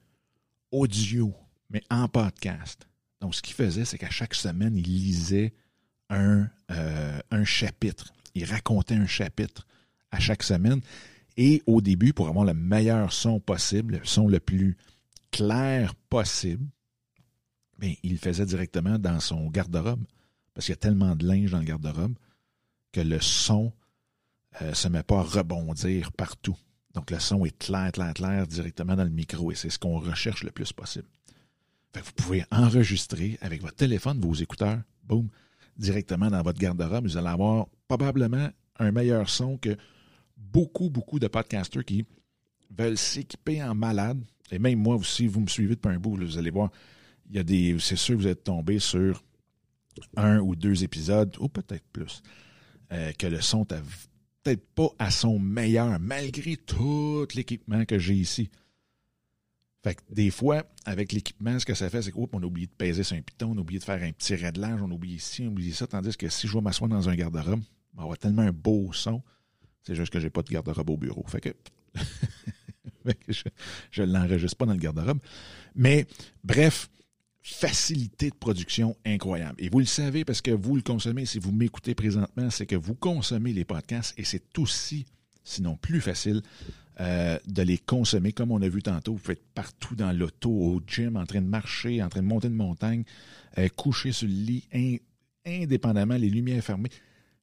audio, 0.71 1.33
mais 1.69 1.83
en 1.89 2.07
podcast. 2.07 2.87
Donc, 3.21 3.35
ce 3.35 3.41
qu'il 3.41 3.55
faisait, 3.55 3.85
c'est 3.85 3.97
qu'à 3.97 4.09
chaque 4.09 4.33
semaine, 4.33 4.75
il 4.75 4.85
lisait 4.85 5.53
un, 6.09 6.47
euh, 6.71 7.19
un 7.31 7.43
chapitre. 7.43 8.13
Il 8.35 8.45
racontait 8.45 8.95
un 8.95 9.07
chapitre 9.07 9.67
à 10.11 10.19
chaque 10.19 10.43
semaine. 10.43 10.81
Et 11.37 11.61
au 11.65 11.81
début, 11.81 12.13
pour 12.13 12.27
avoir 12.27 12.45
le 12.45 12.53
meilleur 12.53 13.13
son 13.13 13.39
possible, 13.39 13.97
le 13.97 14.05
son 14.05 14.27
le 14.27 14.39
plus 14.39 14.77
clair 15.31 15.95
possible, 15.95 16.65
bien, 17.77 17.93
il 18.03 18.13
le 18.13 18.17
faisait 18.17 18.45
directement 18.45 18.97
dans 18.97 19.19
son 19.19 19.49
garde-robe. 19.49 20.03
Parce 20.53 20.65
qu'il 20.65 20.73
y 20.73 20.77
a 20.77 20.81
tellement 20.81 21.15
de 21.15 21.25
linge 21.25 21.51
dans 21.51 21.59
le 21.59 21.65
garde-robe 21.65 22.15
que 22.91 23.01
le 23.01 23.19
son 23.19 23.71
euh, 24.61 24.73
se 24.73 24.87
met 24.87 25.03
pas 25.03 25.19
à 25.19 25.23
rebondir 25.23 26.11
partout. 26.11 26.57
Donc, 26.93 27.11
le 27.11 27.19
son 27.19 27.45
est 27.45 27.57
clair, 27.57 27.91
clair, 27.91 28.13
clair 28.13 28.47
directement 28.47 28.95
dans 28.95 29.03
le 29.03 29.09
micro 29.09 29.51
et 29.51 29.55
c'est 29.55 29.69
ce 29.69 29.79
qu'on 29.79 29.99
recherche 29.99 30.43
le 30.43 30.51
plus 30.51 30.73
possible 30.73 31.07
vous 31.95 32.11
pouvez 32.15 32.43
enregistrer 32.51 33.37
avec 33.41 33.61
votre 33.61 33.75
téléphone, 33.75 34.19
vos 34.19 34.33
écouteurs, 34.33 34.79
boum, 35.03 35.27
directement 35.77 36.29
dans 36.29 36.41
votre 36.41 36.59
garde-robe. 36.59 37.05
Vous 37.05 37.17
allez 37.17 37.27
avoir 37.27 37.67
probablement 37.87 38.49
un 38.77 38.91
meilleur 38.91 39.29
son 39.29 39.57
que 39.57 39.75
beaucoup, 40.37 40.89
beaucoup 40.89 41.19
de 41.19 41.27
podcasters 41.27 41.85
qui 41.85 42.05
veulent 42.77 42.97
s'équiper 42.97 43.63
en 43.63 43.75
malade. 43.75 44.23
Et 44.51 44.59
même 44.59 44.79
moi, 44.79 44.99
si 45.03 45.27
vous 45.27 45.41
me 45.41 45.47
suivez 45.47 45.75
depuis 45.75 45.89
un 45.93 45.99
bout, 45.99 46.15
vous 46.15 46.37
allez 46.37 46.51
voir, 46.51 46.69
il 47.29 47.35
y 47.35 47.39
a 47.39 47.43
des. 47.43 47.77
C'est 47.79 47.95
sûr 47.95 48.15
que 48.15 48.21
vous 48.21 48.27
êtes 48.27 48.43
tombé 48.43 48.79
sur 48.79 49.23
un 50.15 50.39
ou 50.39 50.55
deux 50.55 50.83
épisodes, 50.83 51.35
ou 51.39 51.49
peut-être 51.49 51.85
plus, 51.91 52.21
euh, 52.91 53.11
que 53.13 53.27
le 53.27 53.41
son 53.41 53.65
n'est 53.69 53.81
peut-être 54.49 54.73
pas 54.73 54.89
à 54.97 55.11
son 55.11 55.37
meilleur, 55.39 55.99
malgré 55.99 56.57
tout 56.57 57.27
l'équipement 57.35 57.85
que 57.85 57.99
j'ai 57.99 58.15
ici. 58.15 58.49
Fait 59.83 59.95
que 59.95 60.01
des 60.09 60.29
fois, 60.31 60.63
avec 60.85 61.11
l'équipement, 61.13 61.57
ce 61.59 61.65
que 61.65 61.73
ça 61.73 61.89
fait, 61.89 62.01
c'est 62.01 62.11
qu'on 62.11 62.25
a 62.25 62.45
oublié 62.45 62.67
de 62.67 62.71
peser 62.71 63.03
sur 63.03 63.15
un 63.15 63.21
piton, 63.21 63.51
on 63.51 63.57
a 63.57 63.61
oublié 63.61 63.79
de 63.79 63.83
faire 63.83 64.01
un 64.01 64.11
petit 64.11 64.35
réglage, 64.35 64.81
on 64.81 64.89
a 64.89 64.93
oublié 64.93 65.19
ci, 65.19 65.43
on 65.43 65.47
a 65.47 65.49
oublié 65.49 65.71
ça, 65.71 65.87
tandis 65.87 66.17
que 66.17 66.27
si 66.29 66.47
je 66.47 66.53
vais 66.53 66.61
m'asseoir 66.61 66.89
dans 66.89 67.07
un 67.07 67.15
garde-robe, 67.15 67.61
on 67.93 67.97
va 67.97 68.03
avoir 68.03 68.17
tellement 68.17 68.41
un 68.41 68.51
beau 68.51 68.91
son, 68.91 69.21
c'est 69.83 69.95
juste 69.95 70.11
que 70.11 70.19
j'ai 70.19 70.29
pas 70.29 70.41
de 70.41 70.49
garde-robe 70.49 70.89
au 70.89 70.97
bureau. 70.97 71.23
Fait 71.27 71.41
que, 71.41 71.53
je 73.91 74.01
ne 74.01 74.11
l'enregistre 74.11 74.57
pas 74.57 74.65
dans 74.65 74.73
le 74.73 74.79
garde-robe. 74.79 75.19
Mais 75.75 76.07
bref, 76.43 76.89
facilité 77.41 78.29
de 78.29 78.35
production 78.35 78.95
incroyable. 79.05 79.55
Et 79.59 79.69
vous 79.69 79.79
le 79.79 79.85
savez 79.85 80.25
parce 80.25 80.41
que 80.41 80.51
vous 80.51 80.75
le 80.75 80.81
consommez, 80.81 81.25
si 81.25 81.39
vous 81.39 81.51
m'écoutez 81.51 81.95
présentement, 81.95 82.49
c'est 82.49 82.65
que 82.65 82.75
vous 82.75 82.95
consommez 82.95 83.53
les 83.53 83.65
podcasts 83.65 84.13
et 84.17 84.23
c'est 84.23 84.57
aussi, 84.57 85.05
sinon 85.43 85.77
plus 85.77 86.01
facile, 86.01 86.41
euh, 86.99 87.39
de 87.47 87.61
les 87.61 87.77
consommer 87.77 88.33
comme 88.33 88.51
on 88.51 88.61
a 88.61 88.67
vu 88.67 88.81
tantôt. 88.81 89.13
Vous 89.13 89.19
pouvez 89.19 89.33
être 89.33 89.53
partout 89.53 89.95
dans 89.95 90.11
l'auto, 90.11 90.49
au 90.49 90.81
gym, 90.85 91.15
en 91.15 91.25
train 91.25 91.41
de 91.41 91.47
marcher, 91.47 92.03
en 92.03 92.09
train 92.09 92.21
de 92.21 92.27
monter 92.27 92.47
une 92.47 92.55
montagne, 92.55 93.03
euh, 93.57 93.69
coucher 93.69 94.11
sur 94.11 94.27
le 94.27 94.33
lit, 94.33 95.01
indépendamment, 95.45 96.15
les 96.15 96.29
lumières 96.29 96.63
fermées. 96.63 96.89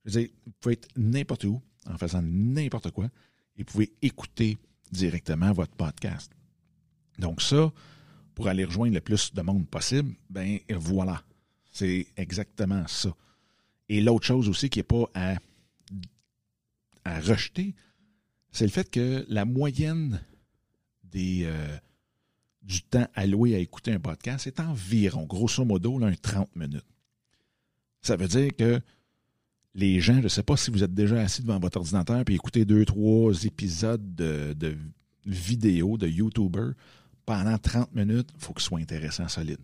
Je 0.05 0.11
veux 0.13 0.21
dire, 0.21 0.31
vous 0.45 0.53
pouvez 0.61 0.75
être 0.75 0.89
n'importe 0.97 1.45
où, 1.45 1.63
en 1.89 1.97
faisant 1.97 2.21
n'importe 2.23 2.91
quoi, 2.91 3.07
et 3.57 3.61
vous 3.61 3.65
pouvez 3.65 3.93
écouter 4.03 4.59
directement 4.93 5.53
votre 5.53 5.75
podcast. 5.75 6.31
Donc 7.19 7.41
ça, 7.41 7.73
pour 8.37 8.49
aller 8.49 8.67
rejoindre 8.67 8.95
le 8.95 9.01
plus 9.01 9.33
de 9.33 9.41
monde 9.41 9.67
possible, 9.67 10.15
ben 10.29 10.59
voilà. 10.69 11.23
C'est 11.73 12.07
exactement 12.17 12.87
ça. 12.87 13.17
Et 13.89 14.03
l'autre 14.03 14.27
chose 14.27 14.49
aussi 14.51 14.69
qui 14.69 14.79
n'est 14.79 14.85
pas 14.85 15.11
à, 15.15 15.37
à 17.05 17.21
rejeter, 17.21 17.75
c'est 18.53 18.65
le 18.65 18.71
fait 18.71 18.91
que 18.91 19.25
la 19.31 19.47
moyenne 19.47 20.21
des, 21.05 21.45
euh, 21.45 21.79
du 22.63 22.83
temps 22.83 23.09
alloué 23.15 23.55
à 23.55 23.59
écouter 23.59 23.93
un 23.93 24.01
podcast 24.01 24.47
est 24.47 24.61
environ, 24.61 25.25
grosso 25.25 25.65
modo, 25.65 26.05
un 26.05 26.15
30 26.15 26.55
minutes. 26.57 26.85
Ça 28.03 28.17
veut 28.17 28.29
dire 28.29 28.55
que 28.55 28.81
les 29.75 30.01
gens, 30.01 30.17
je 30.17 30.25
ne 30.25 30.29
sais 30.29 30.43
pas 30.43 30.59
si 30.59 30.71
vous 30.71 30.85
êtes 30.85 30.95
déjà 30.95 31.23
assis 31.23 31.41
devant 31.41 31.59
votre 31.59 31.79
ordinateur 31.79 32.23
et 32.29 32.35
écoutez 32.35 32.67
deux, 32.67 32.85
trois 32.85 33.33
épisodes 33.45 34.15
de, 34.15 34.53
de 34.53 34.77
vidéos 35.25 35.97
de 35.97 36.07
YouTubers 36.07 36.75
pendant 37.27 37.59
30 37.59 37.95
minutes, 37.95 38.31
il 38.35 38.41
faut 38.41 38.53
que 38.53 38.63
ce 38.63 38.69
soit 38.69 38.79
intéressant, 38.79 39.29
solide. 39.29 39.59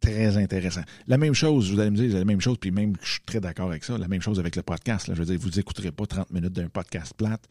Très 0.00 0.36
intéressant. 0.36 0.82
La 1.06 1.16
même 1.16 1.32
chose, 1.32 1.72
vous 1.72 1.80
allez 1.80 1.90
me 1.90 1.96
dire, 1.96 2.12
la 2.12 2.24
même 2.24 2.40
chose, 2.40 2.58
puis 2.60 2.70
même 2.70 2.94
je 3.00 3.12
suis 3.12 3.20
très 3.22 3.40
d'accord 3.40 3.68
avec 3.70 3.84
ça, 3.84 3.96
la 3.96 4.08
même 4.08 4.20
chose 4.20 4.38
avec 4.38 4.56
le 4.56 4.62
podcast. 4.62 5.06
Je 5.08 5.14
veux 5.14 5.24
dire, 5.24 5.38
vous 5.38 5.50
n'écouterez 5.50 5.92
pas 5.92 6.06
30 6.06 6.30
minutes 6.30 6.52
d'un 6.52 6.68
podcast 6.68 7.14
plate 7.14 7.48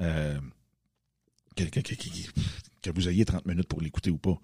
euh, 0.00 0.38
que, 1.54 2.90
vous 2.90 3.08
ayez 3.08 3.24
30 3.24 3.46
minutes 3.46 3.68
pour 3.68 3.80
l'écouter 3.80 4.10
ou 4.10 4.18
pas. 4.18 4.38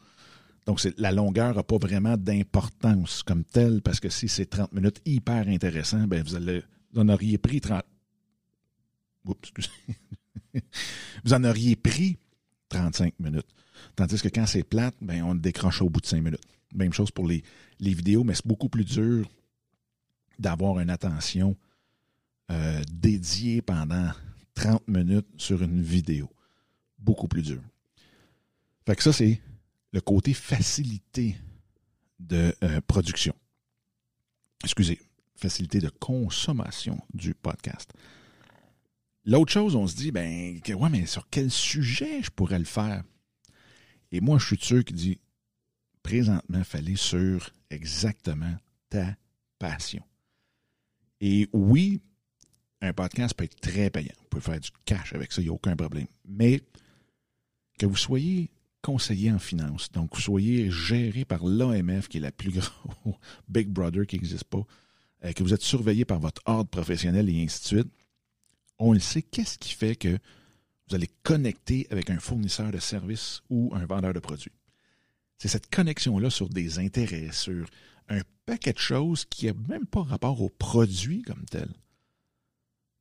Donc, 0.66 0.80
la 0.96 1.12
longueur 1.12 1.54
n'a 1.54 1.62
pas 1.62 1.78
vraiment 1.78 2.16
d'importance 2.16 3.22
comme 3.22 3.44
telle, 3.44 3.82
parce 3.82 4.00
que 4.00 4.08
si 4.08 4.28
c'est 4.28 4.46
30 4.46 4.72
minutes 4.72 5.00
hyper 5.04 5.48
intéressant, 5.48 6.06
ben 6.06 6.22
vous, 6.22 6.34
allez, 6.34 6.62
en 6.96 7.08
auriez 7.08 7.38
pris 7.38 7.60
30. 7.60 7.82
Oups, 9.26 9.52
vous 11.24 11.32
en 11.32 11.44
auriez 11.44 11.76
pris 11.76 12.18
35 12.68 13.14
minutes. 13.20 13.46
Tandis 13.96 14.20
que 14.20 14.28
quand 14.28 14.46
c'est 14.46 14.62
plate, 14.62 14.94
ben 15.00 15.22
on 15.22 15.34
le 15.34 15.40
décroche 15.40 15.82
au 15.82 15.90
bout 15.90 16.00
de 16.00 16.06
5 16.06 16.22
minutes. 16.22 16.40
Même 16.74 16.92
chose 16.92 17.10
pour 17.10 17.26
les, 17.26 17.42
les 17.80 17.94
vidéos, 17.94 18.24
mais 18.24 18.34
c'est 18.34 18.46
beaucoup 18.46 18.68
plus 18.68 18.84
dur 18.84 19.28
d'avoir 20.38 20.80
une 20.80 20.90
attention 20.90 21.56
euh, 22.50 22.82
dédiée 22.92 23.62
pendant 23.62 24.10
30 24.54 24.86
minutes 24.88 25.28
sur 25.36 25.62
une 25.62 25.82
vidéo. 25.82 26.28
Beaucoup 26.98 27.28
plus 27.28 27.42
dur. 27.42 27.60
Fait 28.86 28.96
que 28.96 29.02
ça, 29.02 29.12
c'est 29.12 29.40
le 29.92 30.00
côté 30.00 30.34
facilité 30.34 31.36
de 32.18 32.54
euh, 32.62 32.80
production. 32.86 33.34
Excusez, 34.62 35.00
facilité 35.36 35.78
de 35.78 35.88
consommation 35.88 36.98
du 37.12 37.34
podcast. 37.34 37.92
L'autre 39.24 39.52
chose, 39.52 39.74
on 39.74 39.86
se 39.86 39.96
dit, 39.96 40.10
ben, 40.10 40.60
ouais, 40.68 40.90
mais 40.90 41.06
sur 41.06 41.28
quel 41.30 41.50
sujet 41.50 42.22
je 42.22 42.30
pourrais 42.30 42.58
le 42.58 42.64
faire? 42.64 43.02
Et 44.14 44.20
moi, 44.20 44.38
je 44.38 44.46
suis 44.46 44.58
sûr 44.60 44.84
qui 44.84 44.94
dit, 44.94 45.18
présentement, 46.04 46.58
il 46.58 46.64
fallait 46.64 46.94
sur 46.94 47.50
exactement 47.68 48.54
ta 48.88 49.16
passion. 49.58 50.04
Et 51.20 51.48
oui, 51.52 52.00
un 52.80 52.92
podcast 52.92 53.34
peut 53.34 53.42
être 53.42 53.58
très 53.60 53.90
payant. 53.90 54.14
Vous 54.20 54.26
pouvez 54.30 54.40
faire 54.40 54.60
du 54.60 54.70
cash 54.84 55.14
avec 55.14 55.32
ça, 55.32 55.40
il 55.40 55.46
n'y 55.46 55.50
a 55.50 55.52
aucun 55.52 55.74
problème. 55.74 56.06
Mais 56.28 56.62
que 57.76 57.86
vous 57.86 57.96
soyez 57.96 58.50
conseiller 58.82 59.32
en 59.32 59.40
finance, 59.40 59.90
donc 59.90 60.14
vous 60.14 60.20
soyez 60.20 60.70
géré 60.70 61.24
par 61.24 61.44
l'AMF, 61.44 62.06
qui 62.06 62.18
est 62.18 62.20
la 62.20 62.30
plus 62.30 62.52
grosse 62.52 62.70
Big 63.48 63.66
Brother 63.66 64.06
qui 64.06 64.14
n'existe 64.14 64.44
pas, 64.44 64.64
euh, 65.24 65.32
que 65.32 65.42
vous 65.42 65.52
êtes 65.52 65.62
surveillé 65.62 66.04
par 66.04 66.20
votre 66.20 66.40
ordre 66.46 66.70
professionnel 66.70 67.28
et 67.28 67.42
ainsi 67.42 67.62
de 67.62 67.66
suite, 67.66 67.92
on 68.78 68.92
le 68.92 69.00
sait, 69.00 69.22
qu'est-ce 69.22 69.58
qui 69.58 69.72
fait 69.72 69.96
que 69.96 70.20
vous 70.88 70.94
allez 70.94 71.10
connecter 71.22 71.86
avec 71.90 72.10
un 72.10 72.18
fournisseur 72.18 72.70
de 72.70 72.78
services 72.78 73.42
ou 73.48 73.72
un 73.74 73.86
vendeur 73.86 74.12
de 74.12 74.18
produits? 74.18 74.52
C'est 75.38 75.48
cette 75.48 75.70
connexion-là 75.70 76.30
sur 76.30 76.48
des 76.48 76.78
intérêts, 76.78 77.30
sur 77.32 77.66
un 78.08 78.20
paquet 78.46 78.72
de 78.72 78.78
choses 78.78 79.24
qui 79.24 79.46
n'a 79.46 79.54
même 79.68 79.86
pas 79.86 80.02
rapport 80.02 80.40
au 80.42 80.48
produit 80.48 81.22
comme 81.22 81.44
tel. 81.50 81.68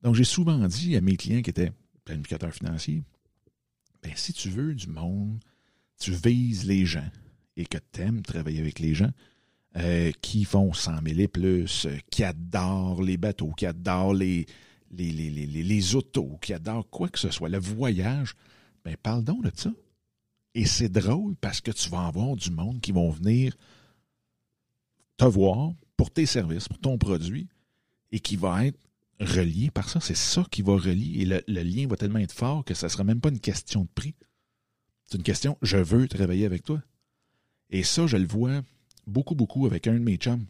Donc, 0.01 0.15
j'ai 0.15 0.23
souvent 0.23 0.67
dit 0.67 0.95
à 0.95 1.01
mes 1.01 1.17
clients 1.17 1.41
qui 1.41 1.49
étaient 1.49 1.71
planificateurs 2.05 2.53
financiers, 2.53 3.03
ben, 4.01 4.11
si 4.15 4.33
tu 4.33 4.49
veux 4.49 4.75
du 4.75 4.87
monde, 4.87 5.39
tu 5.97 6.11
vises 6.11 6.65
les 6.65 6.85
gens 6.85 7.09
et 7.55 7.65
que 7.65 7.77
tu 7.91 8.01
aimes 8.01 8.21
travailler 8.21 8.59
avec 8.59 8.79
les 8.79 8.93
gens 8.93 9.11
euh, 9.77 10.11
qui 10.21 10.43
font 10.43 10.73
100 10.73 10.91
000 11.05 11.19
et 11.19 11.27
plus, 11.27 11.85
euh, 11.85 11.97
qui 12.09 12.23
adorent 12.23 13.01
les 13.01 13.17
bateaux, 13.17 13.51
qui 13.53 13.65
adorent 13.65 14.13
les, 14.13 14.45
les, 14.97 15.11
les, 15.11 15.29
les, 15.29 15.63
les 15.63 15.95
autos, 15.95 16.37
qui 16.41 16.53
adorent 16.53 16.89
quoi 16.89 17.09
que 17.09 17.19
ce 17.19 17.31
soit, 17.31 17.49
le 17.49 17.59
voyage, 17.59 18.35
ben 18.85 18.95
parle 19.01 19.23
donc 19.23 19.43
de 19.43 19.51
ça. 19.55 19.71
Et 20.55 20.65
c'est 20.65 20.89
drôle 20.89 21.35
parce 21.35 21.61
que 21.61 21.71
tu 21.71 21.89
vas 21.89 22.05
avoir 22.05 22.35
du 22.35 22.51
monde 22.51 22.79
qui 22.79 22.91
vont 22.91 23.09
venir 23.09 23.55
te 25.17 25.25
voir 25.25 25.73
pour 25.97 26.11
tes 26.11 26.25
services, 26.25 26.67
pour 26.67 26.79
ton 26.79 26.97
produit, 26.97 27.47
et 28.11 28.19
qui 28.19 28.35
va 28.35 28.65
être 28.65 28.79
relié 29.19 29.71
par 29.71 29.89
ça. 29.89 29.99
C'est 29.99 30.15
ça 30.15 30.45
qui 30.51 30.61
va 30.61 30.73
relier. 30.73 31.21
Et 31.21 31.25
le, 31.25 31.63
lien 31.63 31.87
va 31.87 31.95
tellement 31.95 32.19
être 32.19 32.33
fort 32.33 32.63
que 32.65 32.73
ça 32.73 32.87
ne 32.87 32.91
sera 32.91 33.03
même 33.03 33.21
pas 33.21 33.29
une 33.29 33.39
question 33.39 33.81
de 33.81 33.89
prix. 33.93 34.15
C'est 35.07 35.17
une 35.17 35.23
question, 35.23 35.57
je 35.61 35.77
veux 35.77 36.07
travailler 36.07 36.45
avec 36.45 36.63
toi. 36.63 36.81
Et 37.69 37.83
ça, 37.83 38.05
je 38.07 38.17
le 38.17 38.27
vois 38.27 38.61
beaucoup, 39.07 39.35
beaucoup 39.35 39.65
avec 39.65 39.87
un 39.87 39.93
de 39.93 39.99
mes 39.99 40.17
chums. 40.17 40.45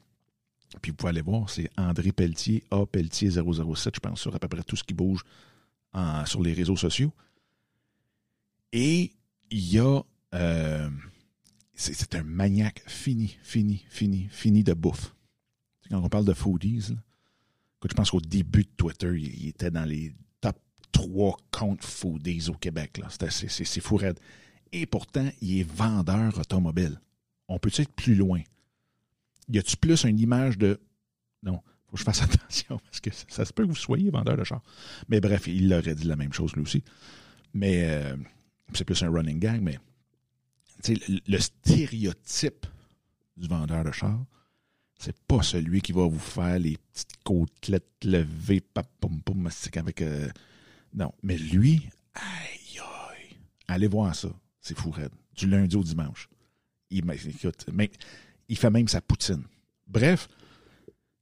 Puis 0.82 0.92
vous 0.92 0.98
pouvez 0.98 1.10
aller 1.10 1.22
voir, 1.22 1.50
c'est 1.50 1.70
André 1.78 2.12
Pelletier, 2.12 2.64
A 2.72 2.86
Pelletier 2.86 3.30
007, 3.30 3.96
je 3.96 4.00
pense, 4.00 4.22
sur 4.22 4.36
à 4.36 4.40
peu 4.40 4.48
près 4.48 4.64
tout 4.64 4.76
ce 4.76 4.84
qui 4.84 4.94
bouge 4.94 5.24
sur 6.26 6.42
les 6.42 6.54
réseaux 6.54 6.76
sociaux. 6.76 7.12
Et 8.72 9.12
il 9.52 9.74
y 9.74 9.80
a. 9.80 10.02
Euh, 10.34 10.90
c'est 11.76 12.16
un 12.16 12.24
maniaque 12.24 12.84
fini, 12.88 13.38
fini, 13.44 13.86
fini, 13.90 14.28
fini 14.32 14.64
de 14.64 14.74
bouffe. 14.74 15.14
Quand 15.90 16.02
on 16.04 16.10
parle 16.10 16.26
de 16.26 16.34
foodies, 16.34 16.96
je 17.84 17.94
pense 17.94 18.12
qu'au 18.12 18.22
début 18.22 18.64
de 18.64 18.70
Twitter, 18.78 19.12
il, 19.16 19.50
était 19.50 19.72
dans 19.72 19.86
les 19.86 20.14
top 20.40 20.58
3 20.92 21.38
comptes 21.52 21.84
foodies 21.84 22.50
au 22.50 22.54
Québec. 22.54 23.02
C'est 23.20 23.80
fou 23.82 23.96
raide. 23.96 24.20
Et 24.72 24.86
pourtant, 24.86 25.30
il 25.42 25.60
est 25.60 25.70
vendeur 25.70 26.38
automobile. 26.40 27.00
On 27.48 27.60
peut 27.60 27.72
être 27.76 27.92
plus 27.92 28.16
loin? 28.16 28.42
Y 29.50 29.60
a-tu 29.60 29.78
plus 29.78 30.04
une 30.06 30.20
image 30.20 30.58
de. 30.58 30.80
Non, 31.44 31.62
faut 31.86 31.94
que 31.94 32.00
je 32.00 32.04
fasse 32.04 32.22
attention 32.24 32.80
parce 32.80 33.00
que 33.00 33.10
ça, 33.12 33.46
se 33.46 33.54
peut 33.54 33.64
que 33.64 33.70
vous 33.70 33.76
soyez 33.76 34.10
vendeur 34.10 34.38
de 34.38 34.44
char. 34.44 34.62
Mais 35.10 35.20
bref, 35.20 35.48
il 35.48 35.74
aurait 35.74 35.96
dit 35.96 36.06
la 36.06 36.16
même 36.16 36.34
chose 36.34 36.54
lui 36.54 36.62
aussi. 36.62 36.84
Mais 37.54 37.84
euh, 37.86 38.16
c'est 38.74 38.86
plus 38.86 39.02
un 39.04 39.12
running 39.12 39.40
gang, 39.40 39.62
mais 39.62 39.78
le, 40.88 41.20
le 41.28 41.40
stéréotype 41.40 42.66
du 43.38 43.48
vendeur 43.48 43.84
de 43.84 43.92
char, 43.92 44.20
c'est 45.04 45.20
pas 45.28 45.44
celui 45.44 45.82
qui 45.82 45.92
va 45.92 46.08
vous 46.08 46.18
faire 46.18 46.58
les 46.58 46.78
petites 46.78 47.24
côtelettes 47.26 48.06
levées, 48.06 48.62
pap, 48.62 48.88
pom, 49.02 49.22
pom, 49.22 49.50
avec. 49.76 50.02
Euh, 50.02 50.30
non. 50.94 51.12
Mais 51.24 51.38
lui, 51.38 51.90
aïe, 52.14 52.80
aïe. 52.80 53.36
Allez 53.68 53.88
voir 53.88 54.16
ça. 54.16 54.30
C'est 54.62 54.78
fou, 54.78 54.92
Red. 54.92 55.10
Du 55.36 55.48
lundi 55.48 55.76
au 55.76 55.84
dimanche. 55.84 56.30
Il, 56.90 57.04
écoute, 57.12 57.66
mais, 57.74 57.92
il 58.50 58.58
fait 58.58 58.70
même 58.70 58.88
sa 58.88 59.02
poutine. 59.02 59.44
Bref, 59.88 60.28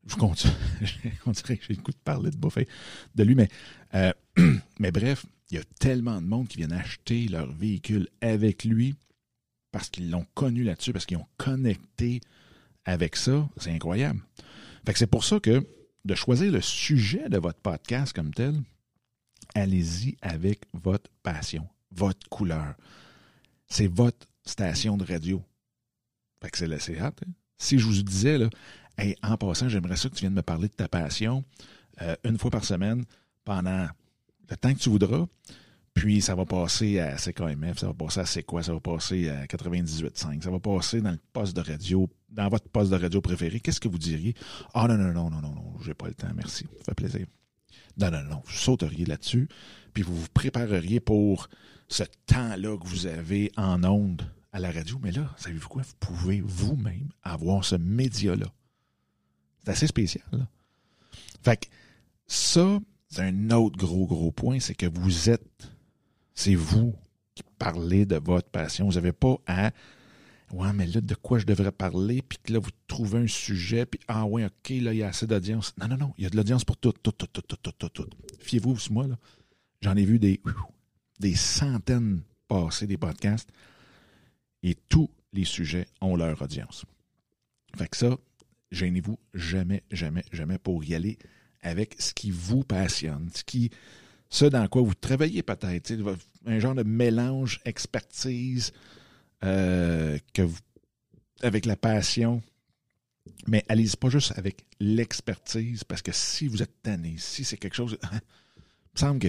je 0.06 0.16
continue. 0.16 0.54
On 1.26 1.32
dirait 1.32 1.58
que 1.58 1.66
j'ai 1.68 1.76
le 1.76 1.82
coup 1.82 1.92
de 1.92 1.98
parler 1.98 2.32
de 2.32 2.38
bouffer 2.38 2.68
de 3.16 3.24
lui, 3.24 3.36
mais, 3.36 3.50
euh, 3.94 4.12
mais 4.80 4.92
bref, 4.92 5.26
il 5.50 5.58
y 5.58 5.60
a 5.60 5.64
tellement 5.80 6.22
de 6.22 6.28
monde 6.28 6.48
qui 6.48 6.58
viennent 6.58 6.72
acheter 6.72 7.28
leur 7.28 7.52
véhicule 7.52 8.08
avec 8.22 8.64
lui 8.64 8.96
parce 9.72 9.90
qu'ils 9.90 10.10
l'ont 10.10 10.26
connu 10.34 10.64
là-dessus, 10.64 10.94
parce 10.94 11.06
qu'ils 11.06 11.18
ont 11.18 11.28
connecté 11.38 12.22
avec 12.86 13.16
ça, 13.16 13.48
c'est 13.58 13.72
incroyable. 13.72 14.22
Fait 14.86 14.94
que 14.94 15.00
c'est 15.00 15.08
pour 15.08 15.24
ça 15.24 15.40
que 15.40 15.66
de 16.04 16.16
choisir 16.16 16.52
le 16.52 16.62
sujet 16.62 17.30
de 17.30 17.38
votre 17.38 17.60
podcast 17.60 18.14
comme 18.14 18.34
tel, 18.34 18.56
allez-y 19.56 20.18
avec 20.22 20.64
votre 20.74 21.10
passion, 21.24 21.68
votre 21.92 22.28
couleur. 22.30 22.76
C'est 23.68 23.88
votre 23.88 24.28
station 24.44 24.98
de 24.98 25.06
radio. 25.06 25.44
Fait 26.42 26.50
que 26.50 26.58
c'est 26.58 26.68
laissé 26.68 26.98
hâte. 27.00 27.22
Hein. 27.26 27.32
Si 27.58 27.78
je 27.78 27.86
vous 27.86 28.02
disais, 28.04 28.38
là, 28.38 28.50
en 29.24 29.38
passant, 29.38 29.70
j'aimerais 29.70 29.96
ça 29.96 30.10
que 30.10 30.16
tu 30.16 30.22
viennes 30.22 30.34
me 30.34 30.42
parler 30.42 30.68
de 30.68 30.74
ta 30.74 30.88
passion 30.88 31.44
euh, 32.02 32.16
une 32.24 32.38
fois 32.38 32.52
par 32.52 32.66
semaine 32.66 33.04
pendant 33.44 33.88
le 34.50 34.58
temps 34.58 34.74
que 34.74 34.80
tu 34.80 34.90
voudras. 34.90 35.26
Puis 35.94 36.22
ça 36.22 36.36
va 36.36 36.46
passer 36.46 37.00
à 37.00 37.18
CKMF, 37.18 37.80
ça 37.80 37.88
va 37.88 37.94
passer 37.94 38.22
à 38.22 38.26
C'est 38.26 38.44
quoi, 38.44 38.64
ça 38.64 38.74
va 38.74 38.80
passer 38.80 39.30
à 39.30 39.46
98.5, 39.46 40.42
ça 40.42 40.50
va 40.50 40.60
passer 40.60 41.02
dans 41.02 41.12
le 41.12 41.20
poste 41.34 41.56
de 41.56 41.62
radio, 41.62 42.10
dans 42.30 42.48
votre 42.48 42.70
poste 42.70 42.92
de 42.92 42.96
radio 42.96 43.20
préféré. 43.20 43.60
Qu'est-ce 43.60 43.82
que 43.82 43.90
vous 43.90 43.98
diriez? 43.98 44.34
Ah 44.74 44.88
non, 44.88 44.96
non, 44.96 45.12
non, 45.12 45.30
non, 45.30 45.42
non, 45.42 45.54
non, 45.54 45.80
j'ai 45.82 45.94
pas 45.94 46.08
le 46.08 46.14
temps, 46.14 46.32
merci. 46.34 46.66
Ça 46.80 46.86
fait 46.86 46.96
plaisir. 46.96 47.28
Non, 47.98 48.10
non, 48.10 48.24
non, 48.24 48.42
vous 48.46 48.54
sauteriez 48.54 49.06
là-dessus, 49.06 49.50
puis 49.94 50.02
vous 50.02 50.16
vous 50.16 50.30
prépareriez 50.34 51.02
pour 51.02 51.50
ce 51.90 52.04
temps-là 52.26 52.78
que 52.78 52.88
vous 52.88 53.06
avez 53.06 53.52
en 53.58 53.84
onde 53.84 54.24
à 54.52 54.60
la 54.60 54.72
radio. 54.72 55.00
Mais 55.02 55.12
là, 55.12 55.34
savez-vous 55.38 55.70
quoi? 55.70 55.84
Vous 55.84 55.96
pouvez 56.00 56.42
vous-même 56.42 57.10
avoir 57.24 57.64
ce 57.64 57.76
média-là. 57.76 58.48
C'est 59.64 59.72
assez 59.72 59.88
spécial. 59.88 60.26
Là. 60.32 60.48
Fait 61.44 61.58
que 61.58 61.68
ça, 62.28 62.80
c'est 63.10 63.22
un 63.22 63.52
autre 63.52 63.78
gros, 63.78 64.06
gros 64.06 64.32
point, 64.32 64.60
c'est 64.60 64.76
que 64.76 64.88
vous 64.88 65.30
êtes 65.30 65.72
c'est 66.34 66.56
vous 66.56 66.96
qui 67.36 67.44
parlez 67.58 68.06
de 68.06 68.16
votre 68.16 68.50
passion. 68.50 68.88
Vous 68.88 68.96
n'avez 68.96 69.12
pas 69.12 69.38
à 69.48 69.72
Ouais, 70.54 70.74
mais 70.74 70.86
là, 70.86 71.00
de 71.00 71.16
quoi 71.16 71.40
je 71.40 71.46
devrais 71.46 71.72
parler, 71.72 72.22
puis 72.22 72.54
là, 72.54 72.60
vous 72.60 72.72
trouvez 72.88 73.20
un 73.20 73.28
sujet, 73.28 73.86
puis 73.86 74.02
ah 74.10 74.26
ouais, 74.26 74.44
ok, 74.44 74.70
là, 74.82 74.94
il 74.94 74.98
y 74.98 75.04
a 75.04 75.08
assez 75.08 75.26
d'audience. 75.26 75.74
Non, 75.78 75.88
non, 75.88 75.96
non, 75.96 76.14
il 76.18 76.26
y 76.26 76.28
a 76.28 76.30
de 76.30 76.36
l'audience 76.36 76.66
pour 76.66 76.76
tout, 76.76 76.92
tout, 76.92 77.14
tout, 77.14 77.28
tout, 77.28 77.42
tout, 77.42 77.56
tout, 77.56 77.72
tout, 77.72 77.90
tout. 77.90 78.10
Fiez-vous 78.40 78.78
sur 78.78 78.92
moi, 78.92 79.08
là. 79.08 79.18
J'en 79.82 79.96
ai 79.96 80.04
vu 80.04 80.20
des, 80.20 80.42
des 81.20 81.36
centaines 81.36 82.22
passer 82.50 82.86
des 82.86 82.98
podcasts, 82.98 83.50
et 84.64 84.76
tous 84.90 85.10
les 85.34 85.46
sujets 85.46 85.88
ont 86.02 86.16
leur 86.16 86.42
audience. 86.42 86.86
Fait 87.78 87.88
que 87.88 87.98
ça, 87.98 88.18
gênez-vous 88.72 89.18
jamais, 89.34 89.84
jamais, 89.92 90.24
jamais 90.32 90.58
pour 90.58 90.84
y 90.84 90.96
aller 90.96 91.18
avec 91.62 91.96
ce 92.00 92.14
qui 92.14 92.32
vous 92.32 92.64
passionne, 92.64 93.30
ce 94.30 94.46
dans 94.46 94.68
quoi 94.68 94.82
vous 94.82 94.96
travaillez 94.96 95.44
peut-être, 95.44 95.94
un 96.46 96.60
genre 96.60 96.76
de 96.76 96.84
mélange 96.84 97.60
expertise 97.66 98.72
euh, 99.44 100.18
que 100.34 100.42
vous, 100.42 100.58
avec 101.42 101.66
la 101.66 101.76
passion. 101.76 102.42
Mais 103.48 103.64
allez-y 103.70 103.96
pas 103.98 104.10
juste 104.10 104.34
avec 104.38 104.66
l'expertise, 104.80 105.84
parce 105.84 106.02
que 106.02 106.12
si 106.12 106.48
vous 106.48 106.62
êtes 106.62 106.82
tanné, 106.82 107.16
si 107.18 107.44
c'est 107.44 107.58
quelque 107.58 107.76
chose. 107.76 107.98
il 108.12 108.16
me 108.96 109.00
semble 109.00 109.20
que 109.20 109.28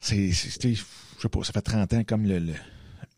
c'est. 0.00 0.30
Je 0.30 0.48
sais 0.50 1.28
pas, 1.30 1.44
ça 1.44 1.52
fait 1.52 1.62
30 1.62 1.92
ans 1.92 2.04
comme 2.04 2.26
le, 2.26 2.54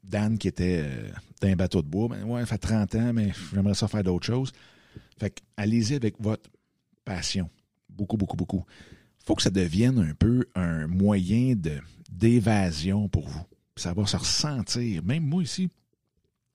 Dan 0.04 0.38
qui 0.38 0.48
était 0.48 0.82
euh, 0.84 1.08
d'un 1.40 1.56
bateau 1.56 1.82
de 1.82 1.88
bois. 1.88 2.08
Ben, 2.08 2.24
ouais, 2.24 2.40
ça 2.40 2.46
fait 2.46 2.58
30 2.58 2.94
ans, 2.96 3.12
mais 3.12 3.32
j'aimerais 3.52 3.74
ça 3.74 3.88
faire 3.88 4.04
d'autres 4.04 4.26
choses. 4.26 4.52
Fait 5.18 5.30
que 5.30 5.40
allez-y 5.56 5.94
avec 5.94 6.20
votre 6.20 6.50
passion. 7.04 7.48
Beaucoup, 7.88 8.16
beaucoup, 8.16 8.36
beaucoup 8.36 8.64
faut 9.24 9.34
que 9.34 9.42
ça 9.42 9.50
devienne 9.50 9.98
un 9.98 10.14
peu 10.14 10.46
un 10.54 10.86
moyen 10.86 11.54
de 11.56 11.80
d'évasion 12.10 13.08
pour 13.08 13.28
vous. 13.28 13.42
Ça 13.76 13.92
va 13.92 14.06
se 14.06 14.16
ressentir. 14.16 15.02
Même 15.02 15.24
moi 15.24 15.42
ici, 15.42 15.68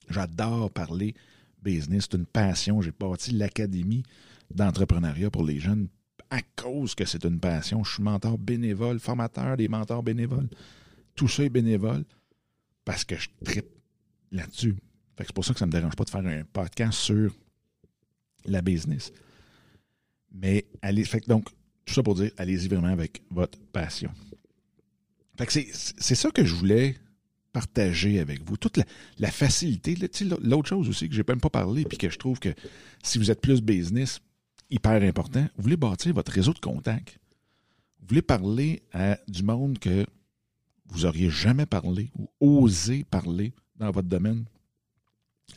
j'adore 0.09 0.71
parler 0.71 1.15
business. 1.61 2.07
C'est 2.09 2.17
une 2.17 2.25
passion. 2.25 2.81
J'ai 2.81 2.93
parti 2.93 3.31
l'académie 3.31 4.03
d'entrepreneuriat 4.53 5.29
pour 5.29 5.43
les 5.43 5.59
jeunes 5.59 5.89
à 6.29 6.39
cause 6.55 6.95
que 6.95 7.05
c'est 7.05 7.25
une 7.25 7.39
passion. 7.39 7.83
Je 7.83 7.95
suis 7.95 8.03
mentor 8.03 8.37
bénévole, 8.37 8.99
formateur 8.99 9.57
des 9.57 9.67
mentors 9.67 10.03
bénévoles. 10.03 10.47
Tout 11.15 11.27
ça 11.27 11.43
est 11.43 11.49
bénévole 11.49 12.05
parce 12.89 13.03
que 13.03 13.15
je 13.15 13.29
tripe 13.45 13.69
là-dessus. 14.31 14.75
C'est 15.19 15.31
pour 15.31 15.45
ça 15.45 15.53
que 15.53 15.59
ça 15.59 15.67
ne 15.67 15.71
me 15.71 15.77
dérange 15.77 15.95
pas 15.95 16.05
de 16.05 16.09
faire 16.09 16.25
un 16.25 16.43
podcast 16.43 16.97
sur 16.97 17.31
la 18.45 18.63
business. 18.63 19.11
Mais 20.31 20.65
allez, 20.81 21.03
fait 21.03 21.23
donc, 21.27 21.45
tout 21.85 21.93
ça 21.93 22.01
pour 22.01 22.15
dire, 22.15 22.31
allez-y 22.37 22.67
vraiment 22.67 22.87
avec 22.87 23.21
votre 23.29 23.59
passion. 23.59 24.09
C'est 25.47 26.15
ça 26.15 26.31
que 26.31 26.43
je 26.43 26.55
voulais 26.55 26.95
partager 27.53 28.19
avec 28.19 28.41
vous. 28.43 28.57
Toute 28.57 28.79
la, 29.19 29.29
facilité. 29.29 29.95
L'autre 30.41 30.69
chose 30.69 30.89
aussi 30.89 31.07
que 31.07 31.13
j'ai 31.13 31.23
même 31.27 31.39
pas 31.39 31.51
parlé, 31.51 31.85
puis 31.85 31.99
que 31.99 32.09
je 32.09 32.17
trouve 32.17 32.39
que 32.39 32.55
si 33.03 33.19
vous 33.19 33.29
êtes 33.29 33.39
plus 33.39 33.61
business, 33.61 34.19
hyper 34.71 35.03
important, 35.03 35.47
vous 35.57 35.61
voulez 35.61 35.77
bâtir 35.77 36.15
votre 36.15 36.31
réseau 36.31 36.53
de 36.53 36.59
contacts. 36.59 37.19
Vous 37.99 38.07
voulez 38.07 38.23
parler 38.23 38.81
à 38.93 39.19
du 39.27 39.43
monde 39.43 39.77
que 39.77 40.07
vous 40.89 41.05
auriez 41.05 41.29
jamais 41.29 41.65
parlé 41.65 42.11
ou 42.15 42.29
osé 42.39 43.03
parler 43.03 43.53
dans 43.75 43.91
votre 43.91 44.07
domaine? 44.07 44.45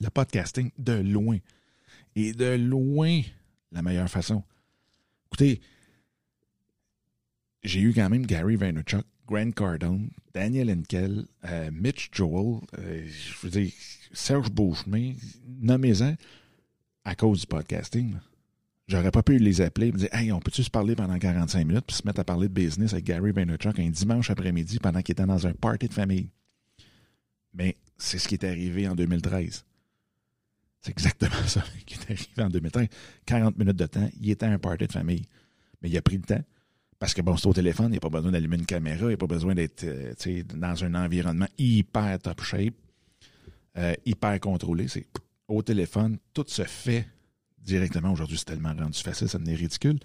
Le 0.00 0.08
podcasting, 0.10 0.70
de 0.78 0.92
loin. 0.92 1.38
Et 2.14 2.32
de 2.32 2.56
loin, 2.56 3.22
la 3.70 3.82
meilleure 3.82 4.08
façon. 4.08 4.42
Écoutez, 5.26 5.60
j'ai 7.62 7.80
eu 7.80 7.92
quand 7.94 8.08
même 8.08 8.26
Gary 8.26 8.56
Vaynerchuk, 8.56 9.04
Grant 9.26 9.52
Cardone, 9.52 10.10
Daniel 10.34 10.70
Henkel, 10.70 11.26
euh, 11.44 11.70
Mitch 11.72 12.10
Joel, 12.12 12.60
euh, 12.78 13.06
je 13.06 13.34
veux 13.42 13.50
dire, 13.50 13.72
Serge 14.12 14.50
Beauchemin, 14.50 15.14
nommez-en 15.46 16.16
à 17.04 17.14
cause 17.14 17.40
du 17.40 17.46
podcasting. 17.46 18.16
J'aurais 18.92 19.10
pas 19.10 19.22
pu 19.22 19.38
les 19.38 19.62
appeler 19.62 19.86
et 19.86 19.92
me 19.92 19.96
dire 19.96 20.10
Hey, 20.12 20.32
on 20.32 20.38
peut-tu 20.38 20.62
se 20.62 20.68
parler 20.68 20.94
pendant 20.94 21.18
45 21.18 21.66
minutes 21.66 21.86
puis 21.86 21.96
se 21.96 22.06
mettre 22.06 22.20
à 22.20 22.24
parler 22.24 22.48
de 22.48 22.52
business 22.52 22.92
avec 22.92 23.06
Gary 23.06 23.32
Vaynerchuk 23.32 23.78
un 23.78 23.88
dimanche 23.88 24.28
après-midi 24.28 24.78
pendant 24.80 25.00
qu'il 25.00 25.14
était 25.14 25.24
dans 25.24 25.46
un 25.46 25.54
party 25.54 25.88
de 25.88 25.94
famille? 25.94 26.28
Mais 27.54 27.78
c'est 27.96 28.18
ce 28.18 28.28
qui 28.28 28.34
est 28.34 28.44
arrivé 28.44 28.86
en 28.86 28.94
2013. 28.94 29.64
C'est 30.82 30.90
exactement 30.90 31.42
ça 31.46 31.64
qui 31.86 31.94
est 31.94 32.02
arrivé 32.02 32.42
en 32.42 32.50
2013. 32.50 32.88
40 33.24 33.56
minutes 33.56 33.76
de 33.76 33.86
temps, 33.86 34.10
il 34.20 34.28
était 34.28 34.44
à 34.44 34.50
un 34.50 34.58
party 34.58 34.86
de 34.86 34.92
famille. 34.92 35.24
Mais 35.80 35.88
il 35.88 35.96
a 35.96 36.02
pris 36.02 36.18
le 36.18 36.24
temps. 36.24 36.44
Parce 36.98 37.14
que 37.14 37.22
bon, 37.22 37.38
c'est 37.38 37.46
au 37.46 37.54
téléphone, 37.54 37.86
il 37.86 37.92
n'y 37.92 37.96
a 37.96 38.00
pas 38.00 38.10
besoin 38.10 38.30
d'allumer 38.30 38.56
une 38.56 38.66
caméra, 38.66 39.04
il 39.04 39.08
n'y 39.08 39.14
a 39.14 39.16
pas 39.16 39.26
besoin 39.26 39.54
d'être 39.54 39.84
euh, 39.84 40.12
dans 40.54 40.84
un 40.84 40.94
environnement 40.94 41.48
hyper 41.56 42.18
top 42.18 42.42
shape, 42.42 42.74
euh, 43.78 43.94
hyper 44.04 44.38
contrôlé. 44.38 44.86
C'est 44.88 45.06
au 45.48 45.62
téléphone, 45.62 46.18
tout 46.34 46.44
se 46.46 46.64
fait 46.64 47.06
directement. 47.62 48.12
Aujourd'hui, 48.12 48.38
c'est 48.38 48.44
tellement 48.44 48.74
rendu 48.74 48.98
facile, 48.98 49.28
ça 49.28 49.38
devient 49.38 49.56
ridicule. 49.56 49.98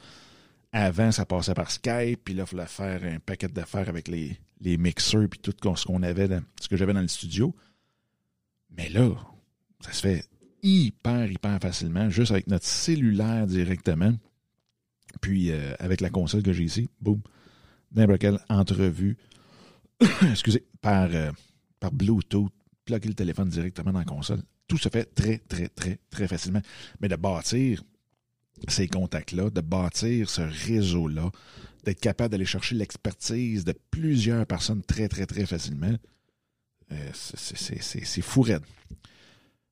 Avant, 0.72 1.12
ça 1.12 1.26
passait 1.26 1.54
par 1.54 1.72
Skype, 1.72 2.24
puis 2.24 2.34
là, 2.34 2.44
il 2.44 2.48
fallait 2.48 2.68
faire 2.68 3.04
un 3.04 3.20
paquet 3.20 3.48
d'affaires 3.48 3.90
avec 3.90 4.08
les, 4.08 4.38
les 4.62 4.78
mixeurs, 4.78 5.28
puis 5.30 5.40
tout 5.40 5.54
ce 5.76 5.86
qu'on 5.86 6.04
avait, 6.04 6.28
ce 6.62 6.68
que 6.68 6.78
j'avais 6.78 6.94
dans 6.94 7.02
le 7.02 7.08
studio. 7.08 7.56
Mais 8.78 8.90
là, 8.90 9.10
ça 9.80 9.92
se 9.94 10.02
fait 10.02 10.26
hyper, 10.62 11.32
hyper 11.32 11.60
facilement, 11.62 12.10
juste 12.10 12.32
avec 12.32 12.48
notre 12.48 12.66
cellulaire 12.66 13.48
directement. 13.48 14.14
Puis 15.22 15.52
euh, 15.52 15.74
avec 15.80 16.02
la 16.02 16.10
console 16.10 16.44
que 16.44 16.54
j'ai 16.54 16.64
ici, 16.64 16.90
boum, 17.00 17.22
n'importe 17.94 18.20
quelle 18.20 18.40
entrevue, 18.50 19.18
excusez, 20.30 20.66
par, 20.82 21.10
euh, 21.12 21.32
par 21.80 21.92
Bluetooth, 21.92 22.52
plugger 22.86 23.10
le 23.10 23.16
téléphone 23.16 23.50
directement 23.50 23.92
dans 23.92 24.00
la 24.00 24.06
console. 24.06 24.42
Tout 24.68 24.78
se 24.78 24.90
fait 24.90 25.06
très, 25.16 25.38
très, 25.40 25.70
très, 25.70 26.00
très 26.10 26.28
facilement. 26.28 26.62
Mais 27.00 27.08
de 27.08 27.16
bâtir 27.16 27.84
ces 28.68 28.88
contacts-là, 28.88 29.50
de 29.50 29.62
bâtir 29.62 30.30
ce 30.30 30.42
réseau-là, 30.42 31.32
d'être 31.84 32.00
capable 32.00 32.32
d'aller 32.32 32.46
chercher 32.46 32.76
l'expertise 32.76 33.64
de 33.64 33.74
plusieurs 33.92 34.46
personnes 34.46 34.82
très, 34.82 35.08
très, 35.08 35.26
très 35.26 35.46
facilement, 35.46 35.96
euh, 36.92 37.12
c'est 37.14 38.22
fou. 38.22 38.46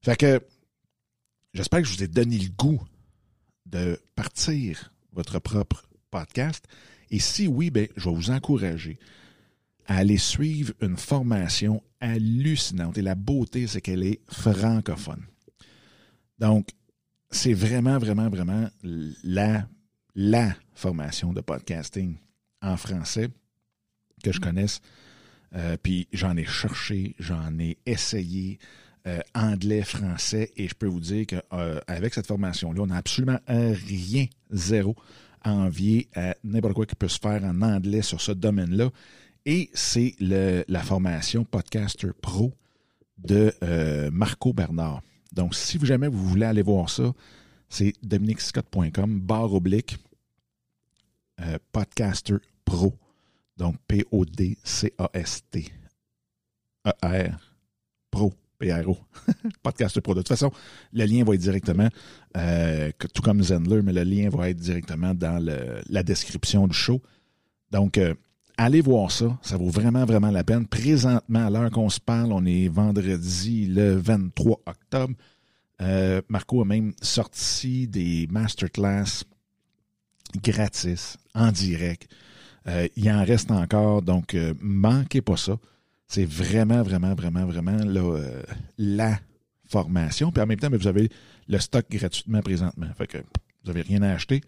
Fait 0.02 0.16
que 0.18 0.42
j'espère 1.54 1.82
que 1.82 1.88
je 1.88 1.96
vous 1.96 2.04
ai 2.04 2.08
donné 2.08 2.38
le 2.38 2.50
goût 2.50 2.82
de 3.66 4.00
partir 4.16 4.94
votre 5.14 5.40
propre 5.40 5.88
podcast? 6.12 6.66
Et 7.12 7.20
si 7.20 7.48
oui, 7.48 7.70
ben, 7.70 7.88
je 7.96 8.10
vais 8.10 8.16
vous 8.16 8.32
encourager 8.32 9.00
à 9.88 9.98
aller 9.98 10.18
suivre 10.18 10.74
une 10.82 10.98
formation 10.98 11.82
hallucinante. 12.00 12.98
Et 12.98 13.02
la 13.02 13.16
beauté, 13.16 13.68
c'est 13.68 13.82
qu'elle 13.82 14.04
est 14.04 14.22
francophone. 14.28 15.24
Donc, 16.40 16.70
c'est 17.30 17.54
vraiment, 17.54 17.98
vraiment, 17.98 18.30
vraiment 18.30 18.70
la, 19.24 19.68
la 20.16 20.56
formation 20.74 21.34
de 21.34 21.42
podcasting 21.42 22.16
en 22.62 22.78
français 22.78 23.30
que 24.24 24.32
je 24.32 24.40
connaisse. 24.40 24.82
Euh, 25.56 25.78
puis 25.82 26.08
j'en 26.12 26.36
ai 26.36 26.46
cherché, 26.46 27.16
j'en 27.20 27.58
ai 27.60 27.78
essayé, 27.86 28.60
euh, 29.08 29.20
anglais, 29.36 29.84
français, 29.84 30.52
et 30.58 30.68
je 30.68 30.74
peux 30.74 30.88
vous 30.88 31.00
dire 31.00 31.28
qu'avec 31.28 31.54
euh, 31.54 32.10
cette 32.12 32.28
formation-là, 32.28 32.82
on 32.82 32.88
n'a 32.88 32.98
absolument 32.98 33.40
rien, 33.48 34.26
zéro, 34.50 34.96
à 35.44 35.54
envier 35.54 36.10
à 36.16 36.36
n'importe 36.44 36.74
quoi 36.74 36.86
qui 36.88 36.96
peut 36.96 37.08
se 37.08 37.20
faire 37.20 37.44
en 37.44 37.62
anglais 37.62 38.02
sur 38.02 38.20
ce 38.20 38.32
domaine-là. 38.32 38.90
Et 39.46 39.70
c'est 39.74 40.16
la 40.20 40.82
formation 40.82 41.44
Podcaster 41.44 42.10
Pro 42.20 42.54
de 43.18 43.54
euh, 43.64 44.10
Marco 44.12 44.54
Bernard. 44.54 45.02
Donc, 45.34 45.56
si 45.56 45.80
jamais 45.86 46.08
vous 46.08 46.26
voulez 46.26 46.46
aller 46.46 46.62
voir 46.62 46.90
ça, 46.90 47.14
c'est 47.70 47.94
dominicscott.com, 48.04 49.20
barre 49.22 49.54
oblique, 49.54 49.98
Podcaster 51.72 52.38
Pro. 52.64 52.94
Donc, 53.58 53.76
P-O-D-C-A-S-T. 53.88 55.72
E-R, 56.88 57.56
Pro. 58.10 58.34
PRO, 58.58 58.98
podcast 59.64 60.00
pro. 60.00 60.14
De 60.14 60.20
toute 60.20 60.30
façon, 60.30 60.52
le 60.94 61.06
lien 61.06 61.24
va 61.24 61.34
être 61.34 61.42
directement, 61.42 61.90
euh, 62.38 62.92
tout 63.14 63.22
comme 63.22 63.44
Zendler, 63.44 63.82
mais 63.82 63.94
le 63.94 64.04
lien 64.04 64.30
va 64.30 64.50
être 64.50 64.58
directement 64.58 65.14
dans 65.14 65.44
la 65.90 66.04
description 66.04 66.68
du 66.68 66.74
show. 66.76 67.02
Donc, 67.72 67.98
euh, 67.98 68.14
allez 68.58 68.82
voir 68.82 69.12
ça. 69.12 69.38
Ça 69.42 69.58
vaut 69.58 69.70
vraiment, 69.70 70.06
vraiment 70.06 70.32
la 70.32 70.44
peine. 70.44 70.68
Présentement, 70.68 71.48
à 71.48 71.50
l'heure 71.50 71.72
qu'on 71.72 71.90
se 71.90 72.00
parle, 72.00 72.32
on 72.34 72.46
est 72.46 72.68
vendredi 72.68 73.68
le 73.68 73.96
23 73.96 74.62
octobre. 74.66 75.14
Euh, 75.82 76.22
Marco 76.30 76.62
a 76.62 76.66
même 76.66 76.94
sorti 77.02 77.88
des 77.88 78.28
masterclass 78.32 79.26
gratis, 80.44 81.18
en 81.34 81.52
direct. 81.52 82.10
il 82.96 83.12
en 83.12 83.24
reste 83.24 83.52
encore, 83.52 84.02
donc 84.02 84.36
manquez 84.60 85.22
pas 85.22 85.38
ça. 85.38 85.58
C'est 86.08 86.26
vraiment, 86.26 86.84
vraiment, 86.84 87.16
vraiment, 87.16 87.46
vraiment 87.46 87.78
euh, 87.80 88.44
la 88.78 89.20
formation. 89.68 90.32
Puis 90.32 90.42
en 90.42 90.46
même 90.46 90.60
temps, 90.60 90.70
vous 90.72 90.88
avez 90.88 91.10
le 91.48 91.60
stock 91.60 91.86
gratuitement 91.90 92.42
présentement. 92.42 92.88
Fait 92.98 93.08
que 93.08 93.18
vous 93.18 93.72
n'avez 93.72 93.82
rien 93.82 94.02
à 94.04 94.12
acheter. 94.12 94.42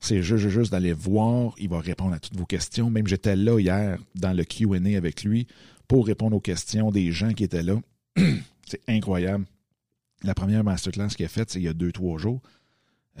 C'est 0.00 0.22
juste, 0.22 0.48
juste 0.48 0.72
d'aller 0.72 0.92
voir. 0.92 1.54
Il 1.58 1.68
va 1.68 1.80
répondre 1.80 2.14
à 2.14 2.18
toutes 2.18 2.36
vos 2.36 2.46
questions. 2.46 2.90
Même 2.90 3.06
j'étais 3.06 3.36
là 3.36 3.58
hier 3.58 3.98
dans 4.14 4.32
le 4.32 4.44
QA 4.44 4.96
avec 4.96 5.24
lui 5.24 5.46
pour 5.88 6.06
répondre 6.06 6.36
aux 6.36 6.40
questions 6.40 6.90
des 6.90 7.12
gens 7.12 7.32
qui 7.32 7.44
étaient 7.44 7.62
là. 7.62 7.80
c'est 8.66 8.80
incroyable. 8.88 9.46
La 10.22 10.34
première 10.34 10.64
masterclass 10.64 11.08
qu'il 11.08 11.26
a 11.26 11.28
faite, 11.28 11.50
c'est 11.50 11.60
il 11.60 11.64
y 11.64 11.68
a 11.68 11.74
deux, 11.74 11.92
trois 11.92 12.18
jours. 12.18 12.40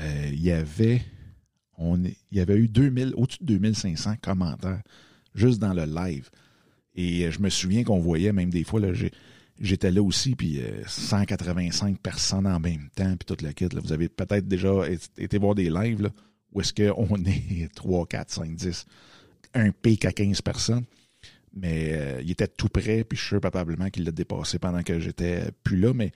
Euh, 0.00 0.30
il 0.32 0.42
y 0.42 0.50
avait 0.50 1.02
on 1.76 2.02
il 2.04 2.14
y 2.32 2.40
avait 2.40 2.56
eu 2.56 2.68
2000, 2.68 3.14
au-dessus 3.16 3.38
de 3.42 3.46
2500 3.46 4.16
commentaires 4.22 4.82
juste 5.34 5.58
dans 5.58 5.74
le 5.74 5.84
live. 5.84 6.30
Et 6.94 7.26
euh, 7.26 7.30
je 7.30 7.40
me 7.40 7.48
souviens 7.48 7.84
qu'on 7.84 7.98
voyait 7.98 8.32
même 8.32 8.50
des 8.50 8.64
fois, 8.64 8.80
j'étais 9.60 9.90
là 9.90 10.02
aussi, 10.02 10.34
puis 10.34 10.60
185 10.86 11.92
euh, 11.92 11.96
personnes 12.02 12.46
en 12.46 12.60
même 12.60 12.88
temps, 12.94 13.16
puis 13.16 13.26
toute 13.26 13.42
la 13.42 13.52
kit. 13.52 13.68
Vous 13.72 13.92
avez 13.92 14.08
peut-être 14.08 14.46
déjà 14.46 14.84
été 15.18 15.38
voir 15.38 15.54
des 15.54 15.70
lives 15.70 16.10
où 16.54 16.60
est-ce 16.60 16.72
qu'on 16.72 17.16
est 17.24 17.72
3, 17.74 18.06
4, 18.06 18.30
5, 18.30 18.54
10, 18.54 18.86
un 19.54 19.70
pic 19.70 20.04
à 20.04 20.12
15 20.12 20.40
personnes. 20.40 20.84
Mais 21.56 21.92
euh, 21.92 22.20
il 22.22 22.30
était 22.30 22.48
tout 22.48 22.68
près, 22.68 23.04
puis 23.04 23.16
je 23.16 23.22
suis 23.22 23.28
sûr 23.30 23.40
probablement 23.40 23.90
qu'il 23.90 24.04
l'a 24.04 24.10
dépassé 24.10 24.58
pendant 24.58 24.82
que 24.82 24.98
j'étais 24.98 25.50
plus 25.62 25.76
là, 25.76 25.92
mais 25.94 26.12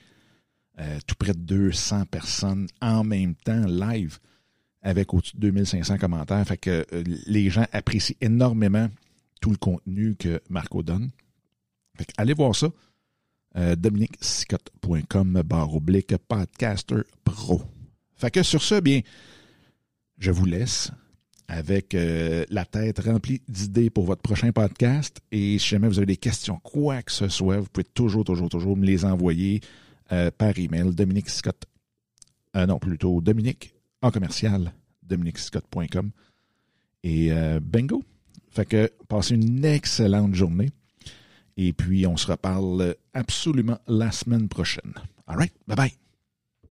tout 1.08 1.16
près 1.18 1.32
de 1.32 1.38
200 1.38 2.04
personnes 2.06 2.68
en 2.80 3.02
même 3.02 3.34
temps 3.34 3.66
live 3.66 4.18
avec 4.80 5.12
au-dessus 5.12 5.36
de 5.36 5.40
2500 5.40 5.98
commentaires. 5.98 6.46
Fait 6.46 6.56
que 6.56 6.86
les 7.26 7.50
gens 7.50 7.66
apprécient 7.72 8.16
énormément 8.20 8.88
tout 9.40 9.50
le 9.50 9.56
contenu 9.56 10.16
que 10.16 10.40
Marco 10.48 10.82
donne. 10.82 11.10
allez 12.16 12.34
voir 12.34 12.54
ça. 12.54 12.68
Euh, 13.56 13.76
dominicscott.com 13.76 15.42
barre 15.44 15.80
podcaster 16.28 17.02
pro. 17.24 17.62
Fait 18.16 18.30
que 18.30 18.42
sur 18.42 18.62
ce, 18.62 18.80
bien, 18.80 19.00
je 20.18 20.30
vous 20.30 20.44
laisse 20.44 20.90
avec 21.48 21.94
euh, 21.94 22.44
la 22.50 22.64
tête 22.64 22.98
remplie 22.98 23.40
d'idées 23.48 23.88
pour 23.88 24.04
votre 24.04 24.20
prochain 24.20 24.52
podcast. 24.52 25.20
Et 25.32 25.58
si 25.58 25.68
jamais 25.68 25.88
vous 25.88 25.98
avez 25.98 26.06
des 26.06 26.16
questions, 26.16 26.58
quoi 26.62 27.02
que 27.02 27.12
ce 27.12 27.28
soit, 27.28 27.58
vous 27.58 27.68
pouvez 27.72 27.84
toujours, 27.84 28.24
toujours, 28.24 28.48
toujours 28.48 28.76
me 28.76 28.84
les 28.84 29.04
envoyer 29.04 29.60
euh, 30.12 30.30
par 30.36 30.58
email. 30.58 30.94
Dominique 30.94 31.30
Scott. 31.30 31.64
non, 32.54 32.78
plutôt 32.78 33.20
Dominique 33.20 33.74
en 34.02 34.10
commercial, 34.10 34.72
dominicscott.com. 35.02 36.10
Et 37.04 37.30
bingo! 37.62 38.02
Fait 38.50 38.66
que 38.66 38.90
passez 39.08 39.34
une 39.34 39.64
excellente 39.64 40.34
journée. 40.34 40.70
Et 41.56 41.72
puis, 41.72 42.06
on 42.06 42.16
se 42.16 42.26
reparle 42.26 42.94
absolument 43.14 43.78
la 43.86 44.12
semaine 44.12 44.48
prochaine. 44.48 44.94
All 45.26 45.36
right? 45.36 45.52
Bye 45.66 45.76
bye. 45.76 46.07